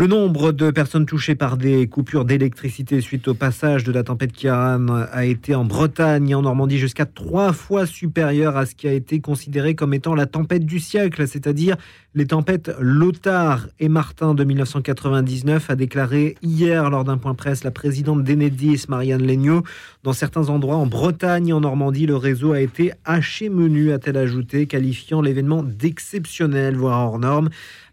[0.00, 4.32] Le nombre de personnes touchées par des coupures d'électricité suite au passage de la tempête
[4.32, 8.86] Kiaran a été en Bretagne et en Normandie jusqu'à trois fois supérieur à ce qui
[8.86, 11.76] a été considéré comme étant la tempête du siècle, c'est-à-dire
[12.14, 17.70] les tempêtes Lothar et Martin de 1999, a déclaré hier lors d'un point presse la
[17.72, 19.62] présidente d'Enedis, Marianne Legnaud.
[20.04, 24.16] Dans certains endroits en Bretagne et en Normandie, le réseau a été haché menu, a-t-elle
[24.16, 27.50] ajouté, qualifiant l'événement d'exceptionnel, voire hors norme.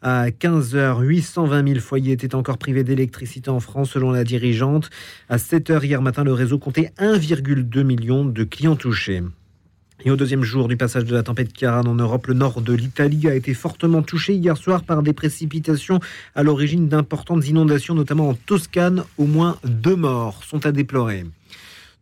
[0.07, 4.91] À 15h, 820 000 foyers étaient encore privés d'électricité en France, selon la dirigeante.
[5.29, 9.23] À 7h hier matin, le réseau comptait 1,2 million de clients touchés.
[10.03, 12.73] Et au deuxième jour du passage de la tempête Kiaran en Europe, le nord de
[12.73, 15.99] l'Italie a été fortement touché hier soir par des précipitations
[16.35, 19.05] à l'origine d'importantes inondations, notamment en Toscane.
[19.17, 21.25] Au moins deux morts sont à déplorer.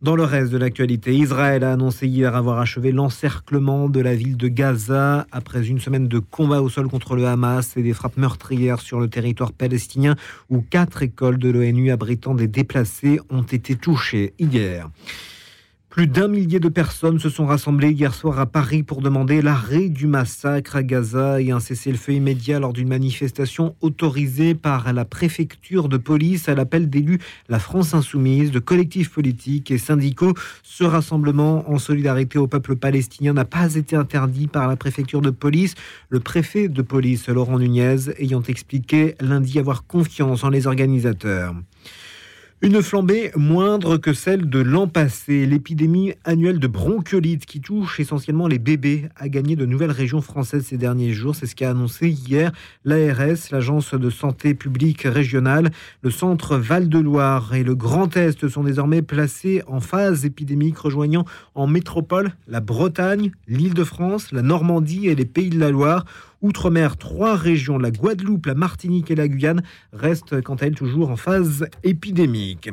[0.03, 4.35] Dans le reste de l'actualité, Israël a annoncé hier avoir achevé l'encerclement de la ville
[4.35, 8.17] de Gaza après une semaine de combat au sol contre le Hamas et des frappes
[8.17, 10.17] meurtrières sur le territoire palestinien
[10.49, 14.89] où quatre écoles de l'ONU abritant des déplacés ont été touchées hier.
[15.93, 19.89] Plus d'un millier de personnes se sont rassemblées hier soir à Paris pour demander l'arrêt
[19.89, 25.89] du massacre à Gaza et un cessez-le-feu immédiat lors d'une manifestation autorisée par la préfecture
[25.89, 30.33] de police à l'appel d'élus La France Insoumise, de collectifs politiques et syndicaux.
[30.63, 35.29] Ce rassemblement en solidarité au peuple palestinien n'a pas été interdit par la préfecture de
[35.29, 35.75] police.
[36.09, 41.53] Le préfet de police, Laurent Nunez, ayant expliqué lundi avoir confiance en les organisateurs.
[42.61, 45.45] Une flambée moindre que celle de l'an passé.
[45.45, 50.67] L'épidémie annuelle de bronchiolite qui touche essentiellement les bébés a gagné de nouvelles régions françaises
[50.67, 51.35] ces derniers jours.
[51.35, 52.53] C'est ce qu'a annoncé hier
[52.85, 55.71] l'ARS, l'Agence de santé publique régionale.
[56.03, 61.67] Le centre Val-de-Loire et le Grand Est sont désormais placés en phase épidémique, rejoignant en
[61.67, 66.05] métropole la Bretagne, l'Île-de-France, la Normandie et les Pays de la Loire.
[66.43, 71.09] Outre-mer, trois régions, la Guadeloupe, la Martinique et la Guyane, restent quant à elles toujours
[71.09, 72.69] en phase épidémique.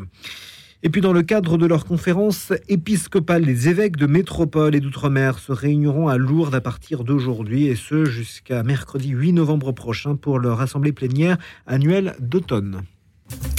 [0.82, 5.38] Et puis dans le cadre de leur conférence épiscopale, les évêques de métropole et d'outre-mer
[5.38, 10.40] se réuniront à Lourdes à partir d'aujourd'hui et ce jusqu'à mercredi 8 novembre prochain pour
[10.40, 12.82] leur assemblée plénière annuelle d'automne.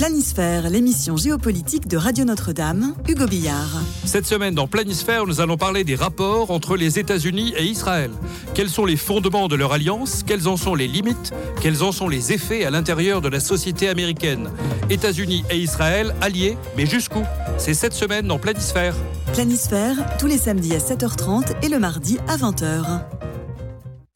[0.01, 3.81] Planisphère, l'émission géopolitique de Radio Notre-Dame, Hugo Billard.
[4.03, 8.09] Cette semaine, dans Planisphère, nous allons parler des rapports entre les États-Unis et Israël.
[8.55, 10.23] Quels sont les fondements de leur alliance?
[10.25, 11.33] Quelles en sont les limites?
[11.61, 14.49] Quels en sont les effets à l'intérieur de la société américaine?
[14.89, 17.21] États-Unis et Israël, alliés, mais jusqu'où?
[17.59, 18.95] C'est cette semaine dans Planisphère.
[19.33, 23.03] Planisphère, tous les samedis à 7h30 et le mardi à 20h.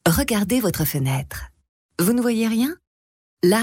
[0.08, 1.44] Regardez votre fenêtre.
[2.00, 2.74] Vous ne voyez rien?
[3.44, 3.62] Là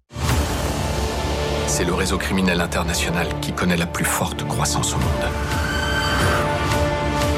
[1.71, 5.31] C'est le réseau criminel international qui connaît la plus forte croissance au monde.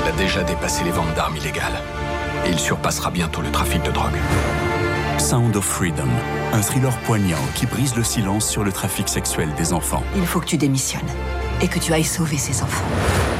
[0.01, 1.79] Il a déjà dépassé les ventes d'armes illégales.
[2.43, 4.17] Et il surpassera bientôt le trafic de drogue.
[5.19, 6.09] Sound of Freedom,
[6.51, 10.03] un thriller poignant qui brise le silence sur le trafic sexuel des enfants.
[10.15, 11.01] Il faut que tu démissionnes
[11.61, 12.87] et que tu ailles sauver ces enfants.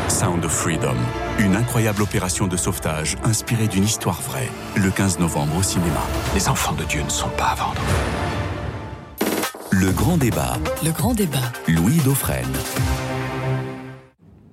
[0.10, 0.96] Sound of Freedom,
[1.40, 6.02] une incroyable opération de sauvetage inspirée d'une histoire vraie, le 15 novembre au cinéma.
[6.36, 7.82] Les enfants de Dieu ne sont pas à vendre.
[9.76, 10.54] Le grand débat.
[10.86, 11.52] Le grand débat.
[11.68, 12.46] Louis Dauphren.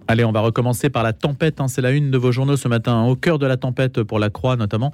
[0.08, 1.60] Allez, on va recommencer par la tempête.
[1.60, 1.68] hein.
[1.68, 4.30] C'est la une de vos journaux ce matin, au cœur de la tempête pour la
[4.30, 4.92] Croix notamment.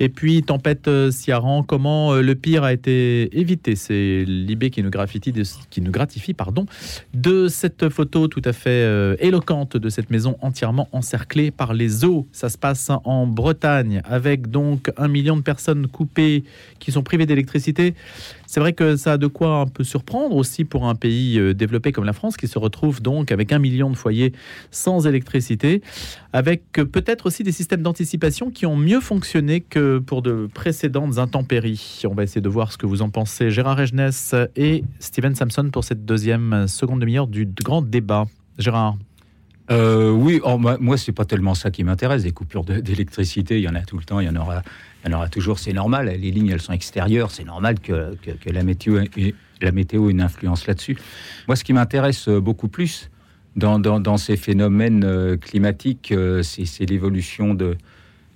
[0.00, 3.74] Et puis, tempête euh, Ciaran, comment euh, le pire a été évité?
[3.76, 6.66] C'est Libé qui nous gratifie, de, qui nous gratifie pardon,
[7.14, 12.04] de cette photo tout à fait euh, éloquente de cette maison entièrement encerclée par les
[12.04, 12.26] eaux.
[12.32, 16.44] Ça se passe en Bretagne, avec donc un million de personnes coupées
[16.80, 17.94] qui sont privées d'électricité.
[18.52, 21.54] C'est vrai que ça a de quoi un peu surprendre aussi pour un pays euh,
[21.54, 24.32] développé comme la France qui se retrouve donc avec un million de foyers
[24.72, 25.82] sans électricité,
[26.32, 31.18] avec euh, peut-être aussi des systèmes d'anticipation qui ont mieux fonctionné que pour de précédentes
[31.18, 32.02] intempéries.
[32.04, 33.52] On va essayer de voir ce que vous en pensez.
[33.52, 38.26] Gérard Regnès et Steven Samson pour cette deuxième seconde demi-heure du grand débat.
[38.58, 38.96] Gérard
[39.70, 42.24] Euh, oui, oh, moi, moi, c'est pas tellement ça qui m'intéresse.
[42.24, 44.62] Des coupures d'électricité, il y en a tout le temps, il y en aura,
[45.04, 45.58] il y en aura toujours.
[45.58, 46.06] C'est normal.
[46.06, 47.30] Les lignes, elles sont extérieures.
[47.30, 50.96] C'est normal que, la météo, ait- la météo ait une influence là-dessus.
[51.46, 53.10] Moi, ce qui m'intéresse euh, beaucoup plus
[53.56, 57.76] dans, ces phénomènes euh, climatiques, c'est l'évolution de,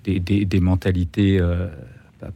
[0.05, 1.41] des, mentalités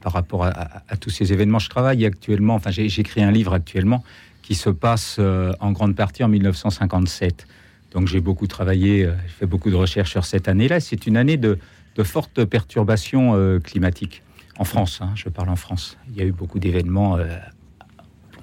[0.00, 1.58] par- rapport à, tous ces événements.
[1.58, 4.02] Je travaille actuellement, enfin, j'écris un livre actuellement
[4.42, 5.20] qui se passe
[5.60, 7.46] en grande partie en 1957.
[7.92, 10.80] Donc j'ai beaucoup travaillé, euh, j'ai fait beaucoup de recherches sur cette année-là.
[10.80, 11.58] C'est une année de,
[11.96, 14.22] de fortes perturbations euh, climatiques
[14.58, 15.00] en France.
[15.00, 15.96] hein, je parle en France.
[16.10, 17.38] Il y a eu beaucoup d'événements, euh,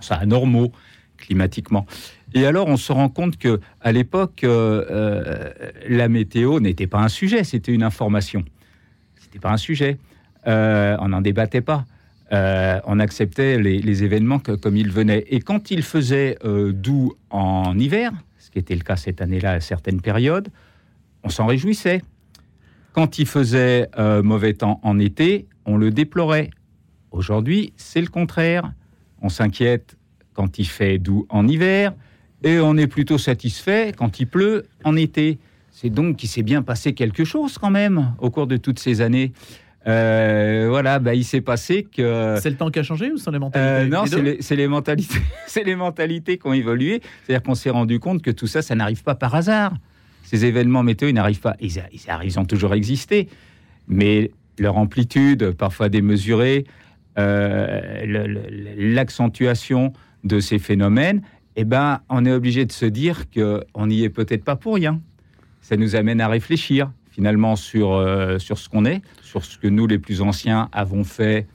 [0.09, 0.71] anormaux
[1.17, 1.85] climatiquement.
[2.33, 7.43] Et alors on se rend compte que à l'époque, la météo n'était pas un sujet,
[7.43, 8.43] c'était une information.
[9.19, 9.97] C'était pas un sujet.
[10.45, 11.85] On n'en débattait pas.
[12.31, 15.25] On acceptait les, événements comme ils venaient.
[15.29, 18.11] Et quand il faisait euh, doux en hiver,
[18.55, 20.47] qui était le cas cette année-là à certaines périodes,
[21.23, 22.01] on s'en réjouissait.
[22.93, 26.51] Quand il faisait euh, mauvais temps en été, on le déplorait.
[27.11, 28.71] Aujourd'hui, c'est le contraire.
[29.21, 29.97] On s'inquiète
[30.33, 31.93] quand il fait doux en hiver
[32.43, 35.37] et on est plutôt satisfait quand il pleut en été.
[35.71, 39.01] C'est donc qu'il s'est bien passé quelque chose quand même au cours de toutes ces
[39.01, 39.33] années.
[39.87, 42.37] Euh, voilà, bah, il s'est passé que.
[42.41, 45.19] C'est le temps qui a changé ou sont les mentalités Euh, non, c'est les, mentalités,
[45.47, 47.01] c'est les mentalités qui ont évolué.
[47.23, 49.73] C'est-à-dire qu'on s'est rendu compte que tout ça, ça n'arrive pas par hasard.
[50.23, 51.55] Ces événements météo, ils n'arrivent pas.
[51.59, 53.29] Ils, ils arrivent, ils ont toujours existé,
[53.87, 56.65] mais leur amplitude, parfois démesurée,
[57.19, 58.41] euh,
[58.77, 59.93] l'accentuation
[60.23, 61.21] de ces phénomènes,
[61.55, 64.75] eh ben, on est obligé de se dire que on n'y est peut-être pas pour
[64.75, 64.99] rien.
[65.61, 69.67] Ça nous amène à réfléchir finalement sur euh, sur ce qu'on est, sur ce que
[69.67, 71.47] nous, les plus anciens, avons fait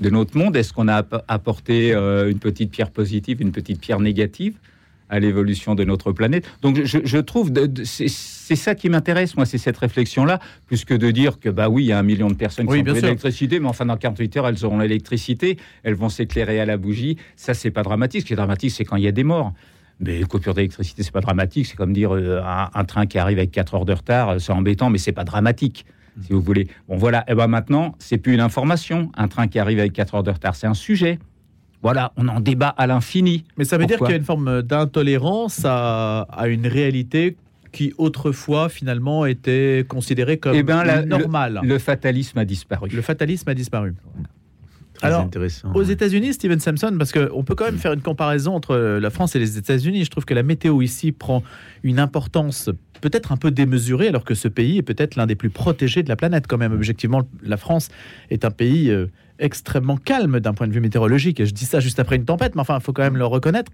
[0.00, 3.80] de notre monde Est-ce qu'on a app- apporté euh, une petite pierre positive, une petite
[3.80, 4.54] pierre négative
[5.08, 6.44] à l'évolution de notre planète?
[6.60, 7.50] Donc je, je trouve,
[7.84, 11.84] c'est ça qui m'intéresse, moi, c'est cette réflexion-là, plus que de dire que, bah oui,
[11.84, 14.36] il y a un million de personnes qui Oui, ont l'électricité, mais enfin, dans 48
[14.38, 17.16] heures, elles auront l'électricité, elles vont s'éclairer à la bougie.
[17.36, 18.22] Ça, c'est pas dramatique.
[18.22, 19.52] Ce qui est dramatique, c'est quand il y a des morts.
[20.04, 21.66] Mais une coupure d'électricité, c'est pas dramatique.
[21.66, 24.38] C'est comme dire euh, un, un train qui arrive avec 4 heures de retard, euh,
[24.38, 25.86] c'est embêtant, mais c'est pas dramatique,
[26.20, 26.66] si vous voulez.
[26.88, 27.24] Bon, voilà.
[27.28, 29.10] Et ben maintenant, c'est plus une information.
[29.16, 31.18] Un train qui arrive avec 4 heures de retard, c'est un sujet.
[31.82, 33.44] Voilà, on en débat à l'infini.
[33.56, 37.36] Mais ça veut dire qu'il y a une forme d'intolérance à, à une réalité
[37.72, 41.58] qui autrefois finalement était considérée comme Eh ben, la- normale.
[41.62, 42.90] Le, le fatalisme a disparu.
[42.92, 43.94] Le fatalisme a disparu.
[45.02, 45.72] Alors, intéressant.
[45.74, 49.36] Aux États-Unis, Steven Sampson, parce qu'on peut quand même faire une comparaison entre la France
[49.36, 50.04] et les États-Unis.
[50.04, 51.42] Je trouve que la météo ici prend
[51.82, 55.50] une importance peut-être un peu démesurée, alors que ce pays est peut-être l'un des plus
[55.50, 56.72] protégés de la planète quand même.
[56.72, 57.88] Objectivement, la France
[58.30, 59.06] est un pays euh,
[59.38, 61.40] extrêmement calme d'un point de vue météorologique.
[61.40, 63.26] Et je dis ça juste après une tempête, mais enfin, il faut quand même le
[63.26, 63.70] reconnaître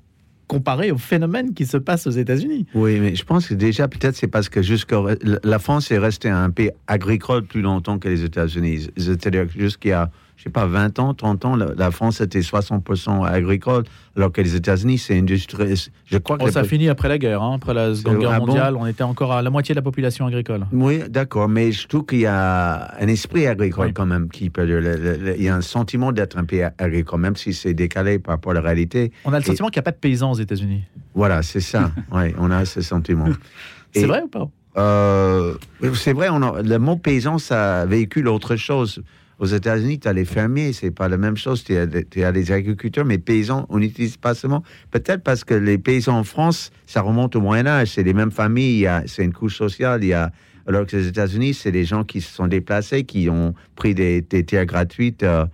[0.48, 2.66] comparé au phénomène qui se passe aux États-Unis.
[2.74, 4.96] Oui, mais je pense que déjà, peut-être c'est parce que jusqu'à
[5.44, 8.88] la France est restée un pays agricole plus longtemps que les États-Unis.
[8.96, 9.46] C'est-à-dire
[9.92, 13.82] a, je sais pas, 20 ans, 30 ans, la, la France était 60% agricole,
[14.16, 15.90] alors que les États-Unis, c'est industrie.
[16.06, 16.44] Je crois que.
[16.44, 17.42] Oh, ça finit après la guerre.
[17.42, 17.54] hein.
[17.56, 19.82] Après la Seconde Guerre ah bon mondiale, on était encore à la moitié de la
[19.82, 20.64] population agricole.
[20.72, 24.64] Oui, d'accord, mais je trouve qu'il y a un esprit agricole quand même qui peut.
[24.64, 27.74] le- le- le- il y a un sentiment d'être un pays agricole, même si c'est
[27.74, 29.10] décalé par rapport à la réalité.
[29.24, 30.82] On a le Et- sentiment qu'il n'y a pas de paysans aux États-Unis.
[31.16, 31.90] Voilà, c'est ça.
[32.12, 33.26] oui, on a ce sentiment.
[33.92, 34.48] C'est Et- vrai ou pas?
[34.76, 35.54] Euh,
[35.94, 39.02] c'est vrai, on a- le mot paysan, ça véhicule autre chose.
[39.38, 41.62] Aux États-Unis, tu as les fermiers, c'est pas la même chose.
[41.62, 41.86] Tu as,
[42.26, 44.62] as les agriculteurs, mais paysans, on n'utilise pas mot.
[44.90, 47.92] Peut-être parce que les paysans en France, ça remonte au Moyen-Âge.
[47.94, 50.02] C'est les mêmes familles, c'est une couche sociale.
[50.02, 50.32] Il y a,
[50.66, 54.22] alors que les États-Unis, c'est des gens qui se sont déplacés, qui ont pris des,
[54.22, 55.46] des terres gratuites, euh,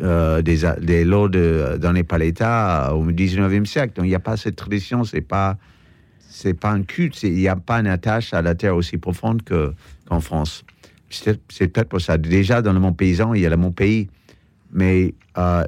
[0.00, 3.92] euh, des, des lots de, dans les par l'État euh, au 19e siècle.
[3.94, 5.58] Donc il n'y a pas cette tradition, c'est pas
[6.30, 9.42] c'est pas un culte, il n'y a pas une attache à la terre aussi profonde
[9.42, 9.72] que,
[10.08, 10.64] qu'en France.
[11.10, 11.40] C'est,
[11.72, 12.18] peut-être pour ça.
[12.18, 14.08] Déjà, dans le monde paysan, il y a le monde pays.
[14.72, 15.64] Mais euh,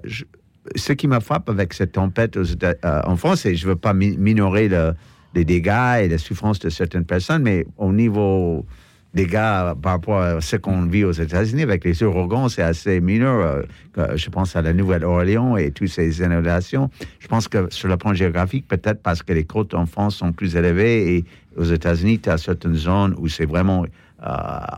[0.77, 3.95] ce qui me frappe avec cette tempête euh, en France, et je ne veux pas
[3.95, 4.93] mi- minorer le-
[5.35, 8.67] des dégâts et des souffrances de certaines personnes, mais au niveau
[9.15, 13.01] des gars par rapport à ce qu'on vit aux États-Unis avec les ouragans, c'est assez
[13.01, 13.65] mineur.
[13.99, 16.91] Euh, Je pense à la Nouvelle-Orléans et toutes ces inondations.
[17.19, 20.33] Je pense que sur le plan géographique, peut-être parce que les côtes en France sont
[20.33, 21.25] plus élevées et
[21.57, 23.87] aux États-Unis, tu as certaines zones où c'est vraiment euh,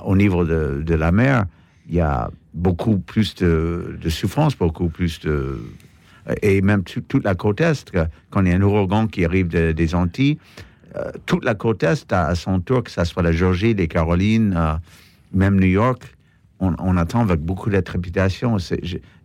[0.04, 1.46] au niveau de, la mer,
[1.88, 5.58] il y a beaucoup plus de, souffrance, beaucoup plus de.
[6.42, 7.90] Et même tout- toute la côte Est,
[8.30, 10.38] quand il y a un ouragan qui arrive de- des Antilles,
[10.96, 14.54] euh, toute la côte Est, à, son tour, que ce soit la Géorgie, les Carolines,
[14.56, 14.74] euh,
[15.32, 16.14] même New York,
[16.60, 18.56] on, attend avec beaucoup de trépidation.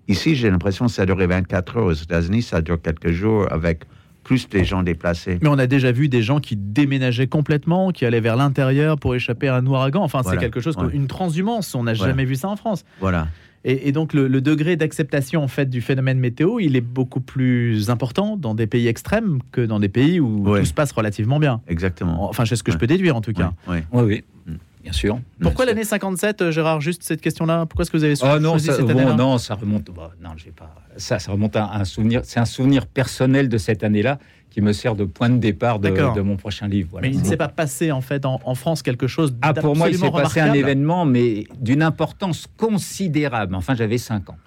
[0.07, 1.85] Ici, j'ai l'impression que ça dure 24 heures.
[1.85, 3.83] Aux États-Unis, ça dure quelques jours avec
[4.27, 5.39] plus de gens déplacés.
[5.41, 9.15] Mais on a déjà vu des gens qui déménageaient complètement, qui allaient vers l'intérieur pour
[9.15, 10.03] échapper à un ouragan.
[10.03, 10.89] Enfin, Voilà, c'est quelque chose, ouais.
[10.93, 11.73] une transhumance.
[11.75, 12.11] On n'a Voilà.
[12.11, 12.83] jamais vu ça en France.
[12.99, 13.27] Voilà.
[13.63, 17.21] Et, et donc le, le degré d'acceptation en fait du phénomène météo, il est beaucoup
[17.21, 21.39] plus important dans des pays extrêmes que dans des pays où tout se passe relativement
[21.39, 21.61] bien.
[21.67, 22.29] Exactement.
[22.29, 23.53] Enfin, c'est ce que je peux déduire en tout cas.
[23.67, 24.23] Oui, oui,
[24.87, 25.19] bien sûr.
[25.41, 27.65] Pourquoi l'année 57, euh, Gérard Juste cette question-là.
[27.65, 29.89] Pourquoi est-ce que vous avez Oh non, choisi ça, cette bon, année-là non, ça remonte.
[29.93, 30.73] bah, non, j'ai pas.
[30.95, 32.21] Ça, ça remonte à un souvenir.
[32.23, 34.17] C'est un souvenir personnel de cette année-là
[34.49, 36.87] qui me sert de point de départ de, de mon prochain livre.
[36.91, 37.07] voilà.
[37.07, 39.75] Mais il ne s'est pas passé en fait en, en France quelque chose Ah, pour
[39.75, 43.55] moi, il s'est passé un événement, mais d'une importance considérable.
[43.55, 44.37] Enfin, j'avais 5 ans.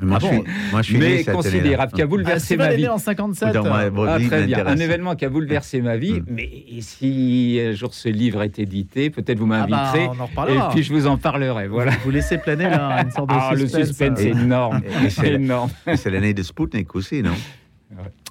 [0.00, 2.68] Moi, Ah je bon suis- moi, je suis mais considérable, qui a Ah, bouleversé Steven
[2.68, 2.86] ma vie.
[2.86, 3.52] en 57.
[3.52, 4.64] Dans ma- Ah, très bien.
[4.64, 6.22] Un événement qui a bouleversé ma vie.
[6.28, 6.48] Mais
[6.80, 10.04] si un jour ce livre est édité, peut-être vous m'inviterez.
[10.04, 10.68] Ah bah, on en reparlera.
[10.70, 11.66] et puis je vous en parlerai.
[11.66, 11.90] Voilà.
[12.04, 13.86] Vous laissez planer là une sorte de Ah, le suspense.
[13.88, 14.40] suspense est euh.
[14.40, 14.80] énorme.
[15.08, 15.70] C'est- énorme.
[15.96, 17.32] C'est l'année de Sputnik aussi, non?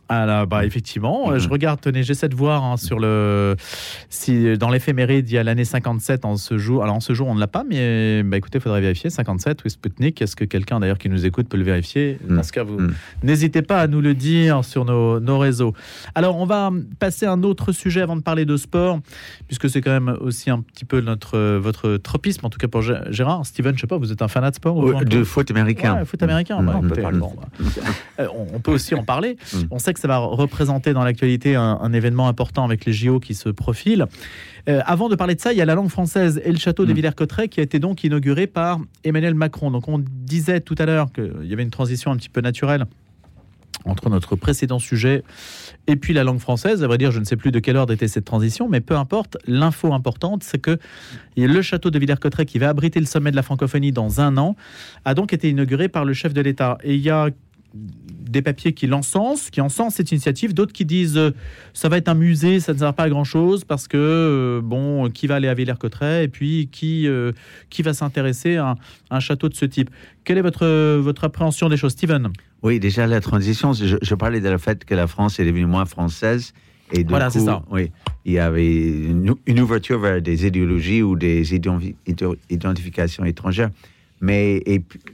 [0.10, 3.58] Alors, bah, effectivement, euh, je regarde, tenez, j'essaie de voir hein, sur le.
[4.08, 6.82] Si dans l'éphéméride, il y a l'année 57 en ce jour.
[6.82, 9.10] Alors, en ce jour, on ne l'a pas, mais bah, écoutez, il faudrait vérifier.
[9.10, 10.22] 57, oui, Sputnik.
[10.22, 12.20] Est-ce que quelqu'un d'ailleurs qui nous écoute peut le vérifier?
[12.30, 12.78] Dans ce cas, vous
[13.22, 15.74] n'hésitez pas à nous le dire sur nos, nos réseaux.
[16.16, 19.00] Alors, on va passer à un autre sujet avant de parler de sport,
[19.48, 22.82] puisque c'est quand même aussi un petit peu notre, votre tropisme, en tout cas pour
[22.82, 23.46] Gé- Gérard.
[23.46, 25.98] Steven, je sais pas, vous êtes un fanat de sport ou De foot américain.
[25.98, 26.64] Ouais, foot américain.
[26.64, 26.86] bah, Mm.
[26.86, 27.20] écoutez, Mm.
[27.20, 27.48] bon, bah,
[28.22, 29.36] euh, on, on peut aussi en parler.
[29.72, 33.20] On sait que ça va représenter dans l'actualité un, un événement important avec les JO
[33.20, 34.08] qui se profilent.
[34.68, 36.86] Euh, avant de parler de ça, il y a la langue française et le château
[36.86, 39.72] de Villers-Cotterêts qui a été donc inauguré par Emmanuel Macron.
[39.72, 42.86] Donc on disait tout à l'heure qu'il y avait une transition un petit peu naturelle
[43.86, 45.24] entre notre précédent sujet
[45.86, 46.84] et puis la langue française.
[46.84, 48.98] À vrai dire, je ne sais plus de quelle ordre était cette transition, mais peu
[48.98, 49.38] importe.
[49.48, 50.78] L'info importante, c'est que
[51.38, 54.58] le château de Villers-Cotterêts, qui va abriter le sommet de la francophonie dans un an,
[55.06, 56.78] a donc été inauguré par le chef de l'État.
[56.84, 57.30] Et il y a
[57.74, 61.32] des papiers qui l'encensent, qui encensent cette initiative, d'autres qui disent euh,
[61.74, 64.62] ça va être un musée, ça ne sert pas à grand chose parce que euh,
[64.64, 67.32] bon, qui va aller à Villers-Cotterêts et puis qui euh,
[67.70, 68.76] qui va s'intéresser à, un-
[69.10, 69.90] à un château de ce type.
[70.24, 72.30] Quelle est votre votre appréhension des choses, Steven?
[72.64, 75.66] Oui, déjà la transition, je, je parlais de le fait que la France est devenue
[75.68, 76.54] moins française.
[76.92, 77.62] Et du Voilà, coup, ça.
[77.70, 77.92] Oui,
[78.24, 78.76] il y avait
[79.10, 83.70] une, une ouverture vers des idéologies ou des identi- ident- identifications étrangères.
[84.20, 84.64] Mais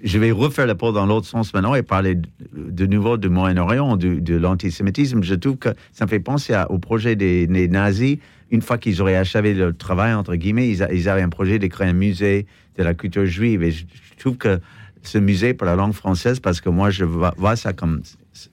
[0.03, 2.15] je vais refaire le pont dans l'autre sens maintenant et parler
[2.53, 5.21] de, nouveau du Moyen-Orient, de, l'antisémitisme.
[5.23, 8.17] Je trouve que ça me fait penser au projet des, nazis.
[8.49, 11.89] Une fois qu'ils auraient achevé leur travail, entre guillemets, ils, avaient un projet de créer
[11.89, 12.45] un musée
[12.77, 13.63] de la culture juive.
[13.63, 13.83] Et je,
[14.19, 14.59] trouve que
[15.01, 18.01] ce musée pour la langue française, parce que moi, je vois, ça comme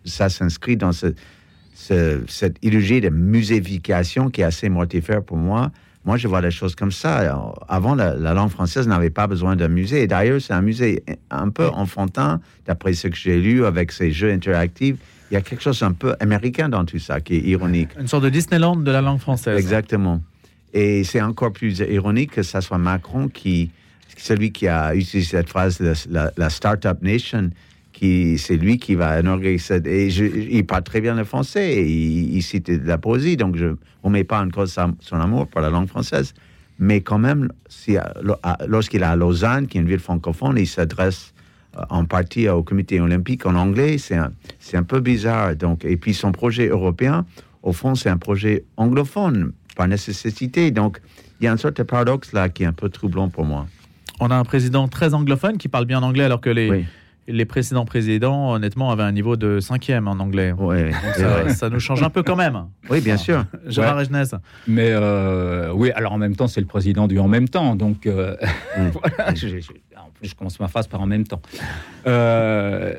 [0.05, 1.15] ça s'inscrit dans ce,
[1.75, 5.71] ce- cette idéologie de muséification qui est assez mortifère pour moi.
[6.05, 7.53] Moi, je vois les choses comme ça.
[7.69, 10.07] Avant, la, la langue française n'avait pas besoin d'un musée.
[10.07, 14.33] D'ailleurs, c'est un musée un peu enfantin, d'après ce que j'ai lu, avec ces jeux
[14.33, 14.97] interactifs.
[15.31, 17.91] Il y a quelque chose un peu américain dans tout ça, qui est ironique.
[17.99, 19.59] Une sorte de Disneyland de la langue française.
[19.59, 20.23] Exactement.
[20.73, 23.71] Et c'est encore plus ironique que ça soit Macron qui,
[24.17, 27.51] celui qui a utilisé cette phrase, la Startup Nation,
[28.01, 29.87] qui c'est lui qui va inaugurer cette.
[29.87, 33.57] Et je- il parle très bien le français il, il cite de la poésie, donc
[33.57, 33.67] je
[34.05, 36.33] ne met pas en cause sa- son amour pour la langue française.
[36.79, 38.15] Mais quand même, si, à-
[38.67, 41.35] lorsqu'il est à Lausanne, qui est une ville francophone, il s'adresse
[41.77, 43.99] euh, en partie au comité olympique en anglais.
[43.99, 45.55] C'est un, c'est un peu bizarre.
[45.55, 47.27] Donc, et puis son projet européen,
[47.63, 50.71] au fond, c'est un projet anglophone par nécessité.
[50.71, 51.01] Donc,
[51.39, 53.67] il y a une sorte de paradoxe là qui est un peu troublant pour moi.
[54.21, 56.69] On a un président très anglophone qui parle bien anglais alors que les,
[57.29, 60.53] les précédents présidents, honnêtement, avaient un niveau de cinquième en anglais.
[60.53, 60.91] Ouais,
[61.55, 62.67] ça, nous change un peu quand même.
[62.89, 63.45] Oui, bien sûr.
[63.67, 64.01] Gérard Ouais.
[64.01, 64.35] Regenès.
[64.67, 67.77] Mais euh, oui, alors en même temps, c'est le président du en même temps.
[67.77, 68.37] Donc euh,
[68.93, 71.41] voilà, je, je- en plus, je commence ma phrase par en même temps.
[72.07, 72.95] Euh,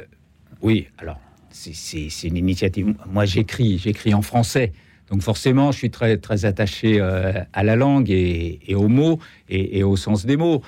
[0.61, 1.19] oui, alors
[1.49, 2.93] c'est- une initiative.
[3.11, 4.71] Moi, j'écris, j'écris en français.
[5.09, 9.19] Donc forcément, je suis très, très attaché euh, à la langue et, et aux mots
[9.49, 10.61] et, et au sens des mots.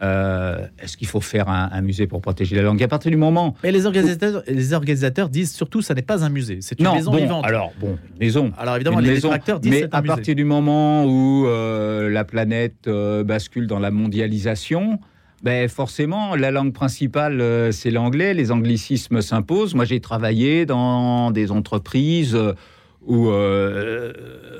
[0.00, 2.80] Euh, Est-ce qu'il faut faire un, un musée pour protéger la langue?
[2.82, 6.28] À partir du moment Mais les organisateurs, les organisateurs disent surtout ça n'est pas un
[6.28, 7.44] musée, c'est une non, maison bon, vivante.
[7.44, 8.52] alors bon, maison.
[8.58, 10.14] Alors évidemment, les maison, détracteurs disent mais un à musée.
[10.14, 15.00] partir du moment où euh, la planète euh, bascule dans la mondialisation,
[15.42, 18.34] ben forcément, la langue principale, c'est l'anglais.
[18.34, 19.74] Les anglicismes s'imposent.
[19.74, 22.36] Moi, j'ai travaillé dans des entreprises
[23.06, 23.30] où,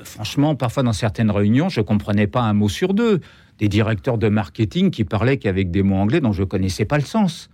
[0.04, 3.20] franchement, parfois dans certaines réunions, je comprenais pas un mot sur deux.
[3.58, 7.04] Des directeurs de marketing qui parlaient qu'avec des mots anglais dont je connaissais pas le
[7.04, 7.50] sens.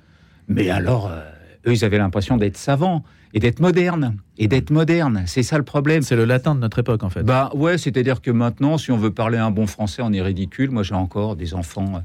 [0.49, 1.21] Mais alors, euh,
[1.67, 3.03] eux, ils avaient l'impression d'être savants
[3.33, 4.17] et d'être modernes.
[4.39, 6.03] Et d'être modernes, c'est ça le problème.
[6.03, 7.23] C'est le latin de notre époque, en fait.
[7.23, 10.71] Bah ouais, c'est-à-dire que maintenant, si on veut parler un bon français, on est ridicule.
[10.71, 12.03] Moi, j'ai encore des enfants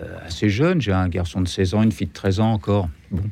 [0.00, 0.80] euh, assez jeunes.
[0.80, 2.88] J'ai un garçon de 16 ans, une fille de 13 ans encore.
[3.10, 3.22] Bon.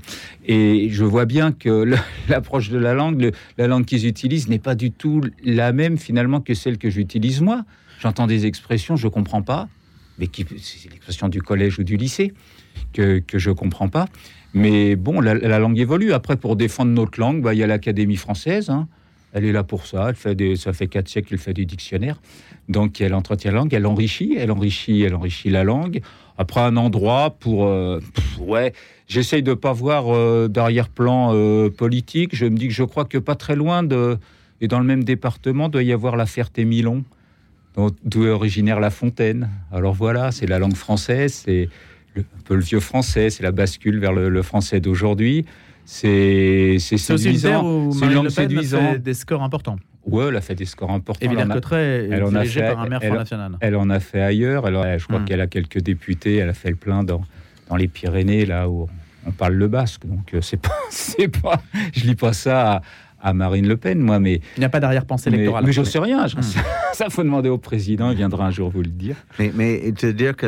[0.46, 1.94] Et je vois bien que
[2.28, 5.96] l'approche de la langue, le- la langue qu'ils utilisent n'est pas du tout la même
[5.96, 7.64] finalement que celle que j'utilise moi.
[8.00, 9.68] J'entends des expressions, je comprends pas,
[10.18, 12.32] c'est l'expression du collège ou du lycée
[12.92, 14.06] que, je comprends pas.
[14.54, 16.12] Mais bon, la, la langue évolue.
[16.12, 18.70] Après, pour défendre notre langue, bah, il y a l'Académie française.
[18.70, 18.88] hein.
[19.32, 20.12] Elle est là pour ça.
[20.14, 22.20] Ça fait quatre siècles qu'elle fait des dictionnaires.
[22.70, 26.00] Donc, elle entretient la langue, elle enrichit, elle enrichit, elle enrichit la langue.
[26.38, 27.66] Après, un endroit pour.
[27.66, 28.00] euh,
[28.40, 28.72] ouais,
[29.08, 32.34] j'essaye de pas voir euh, d'arrière-plan euh, politique.
[32.34, 34.18] Je me dis que je crois que pas très loin de.
[34.62, 37.04] Et dans le même département, doit y avoir la Ferté-Milon,
[38.04, 39.48] d'où est originaire La Fontaine.
[39.72, 41.68] Alors voilà, c'est la langue française, c'est
[42.16, 45.44] un peu le vieux français, c'est la bascule vers le, le français d'aujourd'hui.
[45.84, 48.92] C'est séduisant, c'est une langue séduisante.
[48.94, 49.76] fait des scores importants.
[50.04, 51.20] Ouais, elle a fait des scores importants.
[51.24, 51.56] Et Elle en a-
[52.12, 53.52] elle en a fait- par un maire elle- National.
[53.60, 54.66] Elle en a fait ailleurs.
[54.66, 55.24] Alors, je crois Hmm.
[55.24, 56.36] qu'elle a quelques députés.
[56.36, 57.22] Elle a fait le plein dans,
[57.68, 58.88] dans les Pyrénées, là où
[59.26, 60.06] on parle le basque.
[60.06, 61.60] Donc, euh, c'est pas, c'est pas,
[61.92, 62.82] je lis pas ça à,
[63.22, 64.40] à Marine Le Pen, moi, mais.
[64.56, 65.64] Il n'y a pas d'arrière-pensée mais, électorale.
[65.66, 66.24] mais je sais rien.
[66.26, 66.42] Hmm.
[66.42, 66.60] sais-
[66.92, 68.10] ça, faut demander au président.
[68.10, 69.16] Il viendra un jour vous le dire.
[69.38, 70.46] Mais, mais te dire que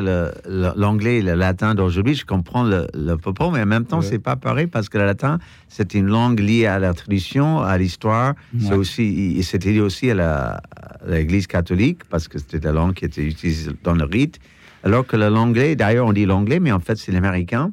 [0.76, 4.04] l'anglais et le latin d'aujourd'hui, je comprends le, le propos, mais en même temps, Ouais.
[4.06, 5.38] c'est pas pareil parce que le latin,
[5.68, 8.34] c'est une langue liée à la tradition, à l'histoire.
[8.60, 10.60] C'est aussi, c'était lié aussi à
[11.06, 14.38] l'Église catholique parce que c'était la langue qui était utilisée dans le rite.
[14.84, 17.72] Alors que l'anglais, d'ailleurs, on dit l'anglais, mais en fait, c'est l'américain.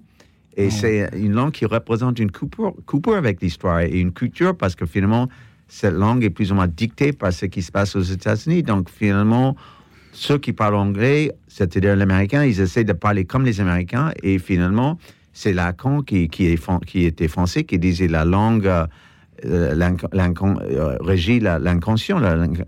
[0.57, 4.75] Et c'est une langue qui représente une coupure, coupure avec l'histoire et une culture parce
[4.75, 5.27] que finalement,
[5.67, 8.63] cette langue est plus ou moins dictée par ce qui se passe aux États-Unis.
[8.63, 9.55] Donc finalement,
[10.13, 14.97] ceux qui parlent anglais, c'est-à-dire l'américain, ils essaient de parler comme les Américains et finalement,
[15.33, 18.85] c'est Lacan qui, qui, est, fran- qui était français qui disait la langue euh,
[19.43, 22.19] euh, régit l'inconscient.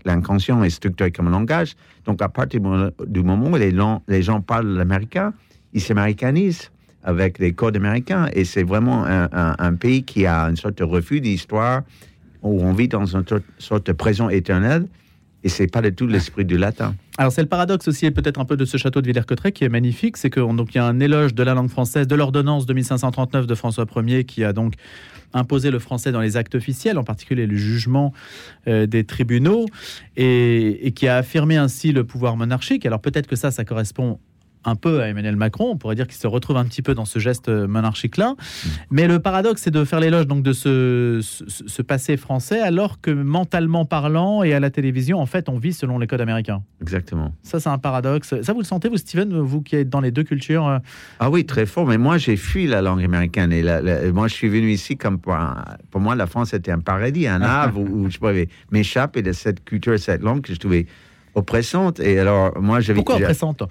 [0.04, 1.74] L'inconscient est structuré comme un langage.
[2.04, 2.60] Donc à partir
[3.06, 5.32] du moment- où les gens parlent l'américain,
[5.72, 6.70] ils s'américanisent
[7.08, 8.28] avec les codes américains.
[8.34, 11.82] Et c'est vraiment un, pays qui a une sorte de refus d'histoire
[12.42, 13.24] où on vit dans une
[13.58, 14.86] sorte- de présent éternel.
[15.42, 16.94] Et c'est pas du tout l'esprit du latin.
[17.16, 19.64] Alors c'est le paradoxe aussi et peut-être un peu de ce château de Villers-Cotterêts qui
[19.64, 20.42] est magnifique, c'est qu'il
[20.74, 24.24] y a un éloge de la langue française, de l'ordonnance de 1539 de François Ier
[24.24, 24.74] qui a donc
[25.32, 28.12] imposé le français dans les actes officiels, en particulier le jugement
[28.66, 29.66] euh, des tribunaux,
[30.16, 32.84] et, et qui a affirmé ainsi le pouvoir monarchique.
[32.84, 34.18] Alors peut-être que ça, ça correspond
[34.64, 37.04] un peu à Emmanuel Macron, on pourrait dire qu'il se retrouve un petit peu dans
[37.04, 38.34] ce geste monarchique-là.
[38.90, 43.00] Mais le paradoxe, c'est de faire l'éloge donc de ce, ce, ce passé français, alors
[43.00, 46.62] que mentalement parlant et à la télévision, en fait, on vit selon les codes américains.
[46.82, 47.32] Exactement.
[47.42, 48.34] Ça, c'est un paradoxe.
[48.42, 50.78] Ça, vous le sentez, vous, Steven, vous qui êtes dans les deux cultures euh,
[51.20, 51.86] Ah oui, très fort.
[51.86, 53.52] Mais moi, j'ai fui la langue américaine.
[53.52, 56.52] Et la- la- moi, je suis venu ici comme pour, un- pour moi, la France
[56.54, 60.22] était un paradis, un havre où, où je pouvais m'échapper de cette culture, de cette
[60.22, 60.86] langue que je trouvais
[61.34, 62.00] oppressante.
[62.00, 62.96] Et alors, moi, j'avais.
[62.98, 63.62] Pourquoi oppressante?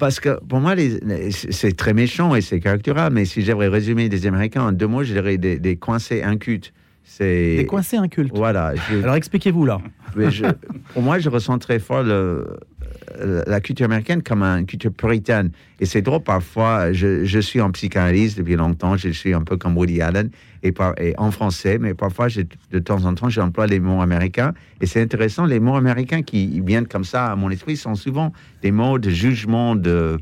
[0.00, 3.12] Parce que pour moi, les- les- c'est très méchant et c'est caricatural.
[3.12, 6.72] Mais si j'avais résumé les Américains en deux mots, je dirais des, des coincés incultes.
[7.04, 8.32] C'est Des coincés incultes.
[8.34, 8.74] Voilà.
[8.90, 9.78] je- Alors expliquez-vous là.
[10.16, 10.44] mais je-
[10.94, 12.46] pour moi, je ressens très fort le-
[13.46, 15.50] la culture américaine comme une culture puritaine.
[15.80, 19.56] Et c'est drôle, parfois, je, je suis en psychanalyse depuis longtemps, je suis un peu
[19.56, 20.30] comme Woody Allen,
[20.62, 24.52] et, par- et en français, mais parfois, de temps en temps, j'emploie les mots américains.
[24.80, 28.32] Et c'est intéressant, les mots américains qui viennent comme ça à mon esprit sont souvent
[28.62, 30.18] des mots de jugement de,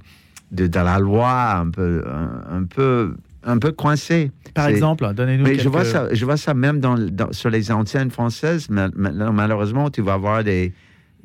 [0.52, 4.30] de, de la loi, un peu, un, un peu, un peu coincés.
[4.54, 5.62] Par exemple, donnez-nous mais quelques...
[5.64, 8.68] je vois ça, je vois ça même dans, dans- sur les antennes françaises.
[8.70, 10.72] Malheureusement, tu vas voir des,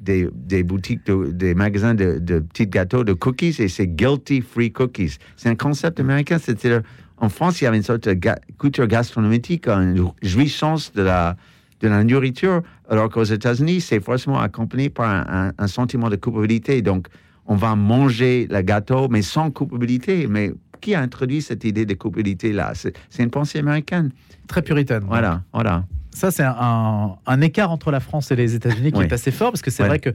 [0.04, 4.42] des, des boutiques, de- des magasins de, de petits gâteaux, de cookies, et c'est guilty
[4.42, 5.18] free cookies.
[5.38, 6.38] C'est un concept américain.
[6.40, 6.82] C'est-à-dire,
[7.18, 11.36] en France, il y avait une sorte de ga- culture gastronomique, une jouissance de la,
[11.80, 16.18] de la nourriture, alors qu'aux États-Unis, c'est forcément accompagné par un, un- un sentiment de
[16.18, 16.82] culpabilité.
[16.82, 17.08] Donc,
[17.46, 20.28] on va manger le gâteau, mais sans culpabilité.
[20.28, 20.52] Mais
[20.82, 22.74] qui a introduit cette idée de culpabilité-là?
[22.76, 24.12] C'est c'est une pensée américaine.
[24.48, 25.04] Très puritaine.
[25.08, 25.86] Voilà, voilà.
[26.14, 29.06] Ça, c'est un, un écart entre la France et les États-Unis qui Oui.
[29.06, 29.90] est assez fort, parce que c'est Ouais.
[29.90, 30.12] vrai que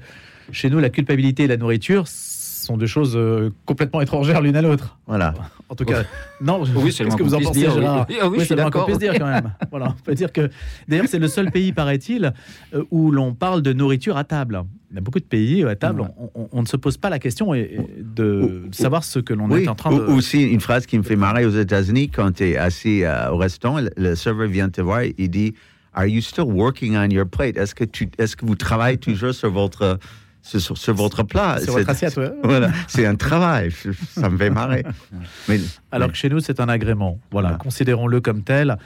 [0.53, 4.61] chez nous, la culpabilité et la nourriture, sont deux choses euh, complètement étrangères l'une à
[4.61, 4.99] l'autre.
[5.07, 5.33] Voilà.
[5.71, 6.03] En tout cas,
[6.43, 6.63] non.
[6.77, 8.17] Oui, Qu'est-ce que vous en pensez, dire, Gérard oui.
[8.21, 9.55] Ah oui, je suis c'est qu'on puisse dire quand même.
[9.71, 10.51] Voilà, on peut dire que.
[10.87, 12.33] D'ailleurs, c'est le seul pays, paraît-il,
[12.75, 14.65] euh, où l'on parle de nourriture à table.
[14.91, 16.99] Il y a beaucoup de pays où à table, on, on- on ne se pose
[16.99, 19.99] pas la question et- et de savoir ce que l'on Oui, est en train ou-
[20.01, 20.05] de.
[20.13, 23.37] aussi une phrase qui me fait marrer aux États-Unis quand tu es assis euh, au
[23.39, 25.55] restaurant, le serveur vient te voir, il dit
[25.99, 27.57] Are you still working on your plate?
[27.57, 29.99] Est-ce que, tu, est-ce que vous travaillez toujours sur votre,
[30.43, 31.59] sur, sur- votre plat?
[31.61, 32.31] Sur votre C'est- assiette, ouais.
[32.45, 33.73] Voilà, c'est un travail.
[34.15, 34.85] Ça me fait marrer.
[35.49, 35.59] Mais,
[35.91, 37.19] Alors que chez nous, c'est un agrément.
[37.33, 38.77] Voilà, considérons-le comme tel.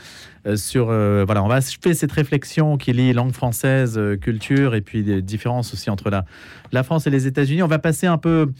[0.46, 4.74] Euh, sur, euh, voilà, on va faire cette réflexion qui lie langue française, euh, culture,
[4.74, 6.24] et puis des différences aussi entre la,
[6.72, 7.62] la France et les États-Unis.
[7.62, 8.50] On va passer un peu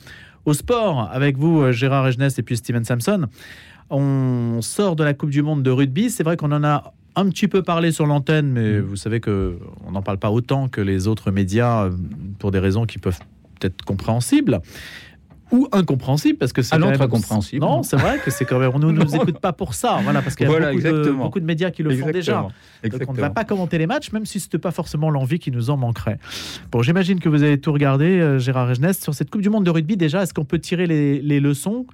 [0.45, 3.29] au sport avec vous, euh, Gérard Regenès et puis Steven Samson.
[3.89, 6.11] On sort de la Coupe du Monde de rugby.
[6.11, 9.59] C'est vrai qu'on en a un petit peu parlé sur l'antenne, mais vous savez que
[9.87, 11.91] on n'en parle pas autant que les autres médias euh,
[12.39, 13.19] pour des raisons qui peuvent
[13.63, 14.61] être compréhensibles
[15.53, 17.61] ou incompréhensibles parce que c'est Ah quand même- compréhensible.
[17.65, 20.23] Non, c'est vrai que c'est quand même on ne nous écoute pas pour ça, voilà
[20.23, 22.49] parce qu'il y a Voilà, beaucoup, de, beaucoup de médias qui le font déjà.
[22.83, 22.99] Exactement.
[22.99, 25.51] Donc on ne va pas commenter les matchs, même si c'était pas forcément l'envie qui
[25.51, 26.19] nous en manquerait.
[26.71, 29.65] Bon, j'imagine que vous avez tout regardé, euh, Gérard Regenès, sur cette Coupe du Monde
[29.65, 29.99] de rugby.
[29.99, 31.87] Déjà, est-ce qu'on peut tirer les, les leçons?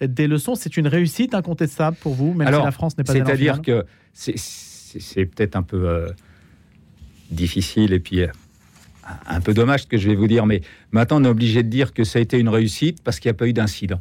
[0.00, 3.60] Des leçons, c'est une réussite incontestable pour vous, même si la France n'est pas C'est-à-dire
[3.60, 3.84] que
[4.14, 6.08] c'est- peut-être un peu euh,
[7.30, 8.28] difficile et puis euh,
[9.26, 10.62] un peu dommage ce que je vais vous dire, mais
[10.92, 13.34] maintenant on est obligé de dire que ça a été une réussite parce qu'il n'y
[13.34, 14.00] a pas eu d'incident.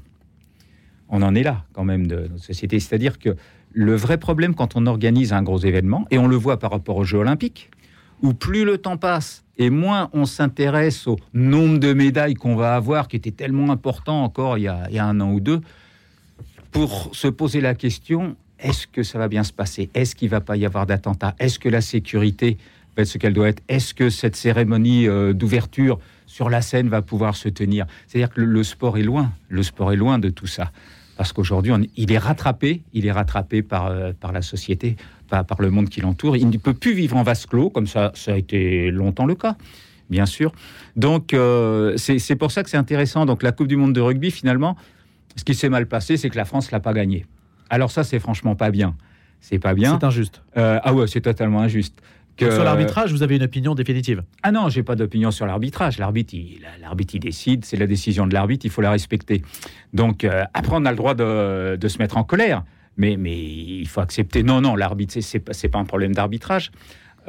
[1.09, 2.80] On en est là quand même de notre société.
[2.80, 3.36] C'est-à-dire que
[3.74, 6.97] le vrai problème quand on organise un gros événement, et on le voit par rapport
[6.97, 7.70] aux Jeux olympiques,
[8.22, 12.76] où plus le temps passe et moins on s'intéresse au nombre de médailles qu'on va
[12.76, 15.61] avoir, qui était tellement important encore il y a un an ou deux,
[16.72, 19.89] pour se poser la question est-ce que ça va bien se passer?
[19.93, 22.57] Est-ce qu'il va pas y avoir d'attentat Est-ce que la sécurité
[22.95, 23.61] va être ce qu'elle doit être?
[23.68, 27.86] Est-ce que cette cérémonie euh, d'ouverture sur la scène va pouvoir se tenir?
[28.07, 29.32] C'est-à-dire que le, sport est loin.
[29.49, 30.72] Le sport est loin de tout ça.
[31.18, 34.95] Parce qu'aujourd'hui, il est rattrapé, il est rattrapé par, euh, par la société,
[35.30, 36.38] par, par le monde qui l'entoure.
[36.38, 39.36] Il ne peut plus vivre en vase clos, comme ça, ça a été longtemps le
[39.36, 39.57] cas,
[40.09, 40.53] bien sûr.
[40.95, 43.26] Donc, euh, c'est pour ça que c'est intéressant.
[43.26, 44.78] Donc, la Coupe du Monde de rugby, finalement,
[45.36, 47.26] ce qui s'est mal passé, c'est que la France l'a pas gagné.
[47.70, 48.95] Alors ça, c'est franchement pas bien.
[49.39, 49.97] C'est pas bien.
[49.99, 50.41] C'est injuste.
[50.57, 52.01] Euh, ah ouais, c'est totalement injuste.
[52.38, 55.99] Que- Sur l'arbitrage, vous avez une opinion définitive ah non, j'ai pas d'opinion sur l'arbitrage.
[55.99, 59.43] L'arbitre, il, l'arbitre, il décide, c'est la décision de l'arbitre, il faut la respecter.
[59.93, 62.64] Donc euh, après, on a le droit de, de se mettre en colère,
[62.97, 64.41] mais, mais il faut accepter.
[64.41, 66.72] Non, non, l'arbitre, c'est, c'est pas, c'est pas un problème d'arbitrage.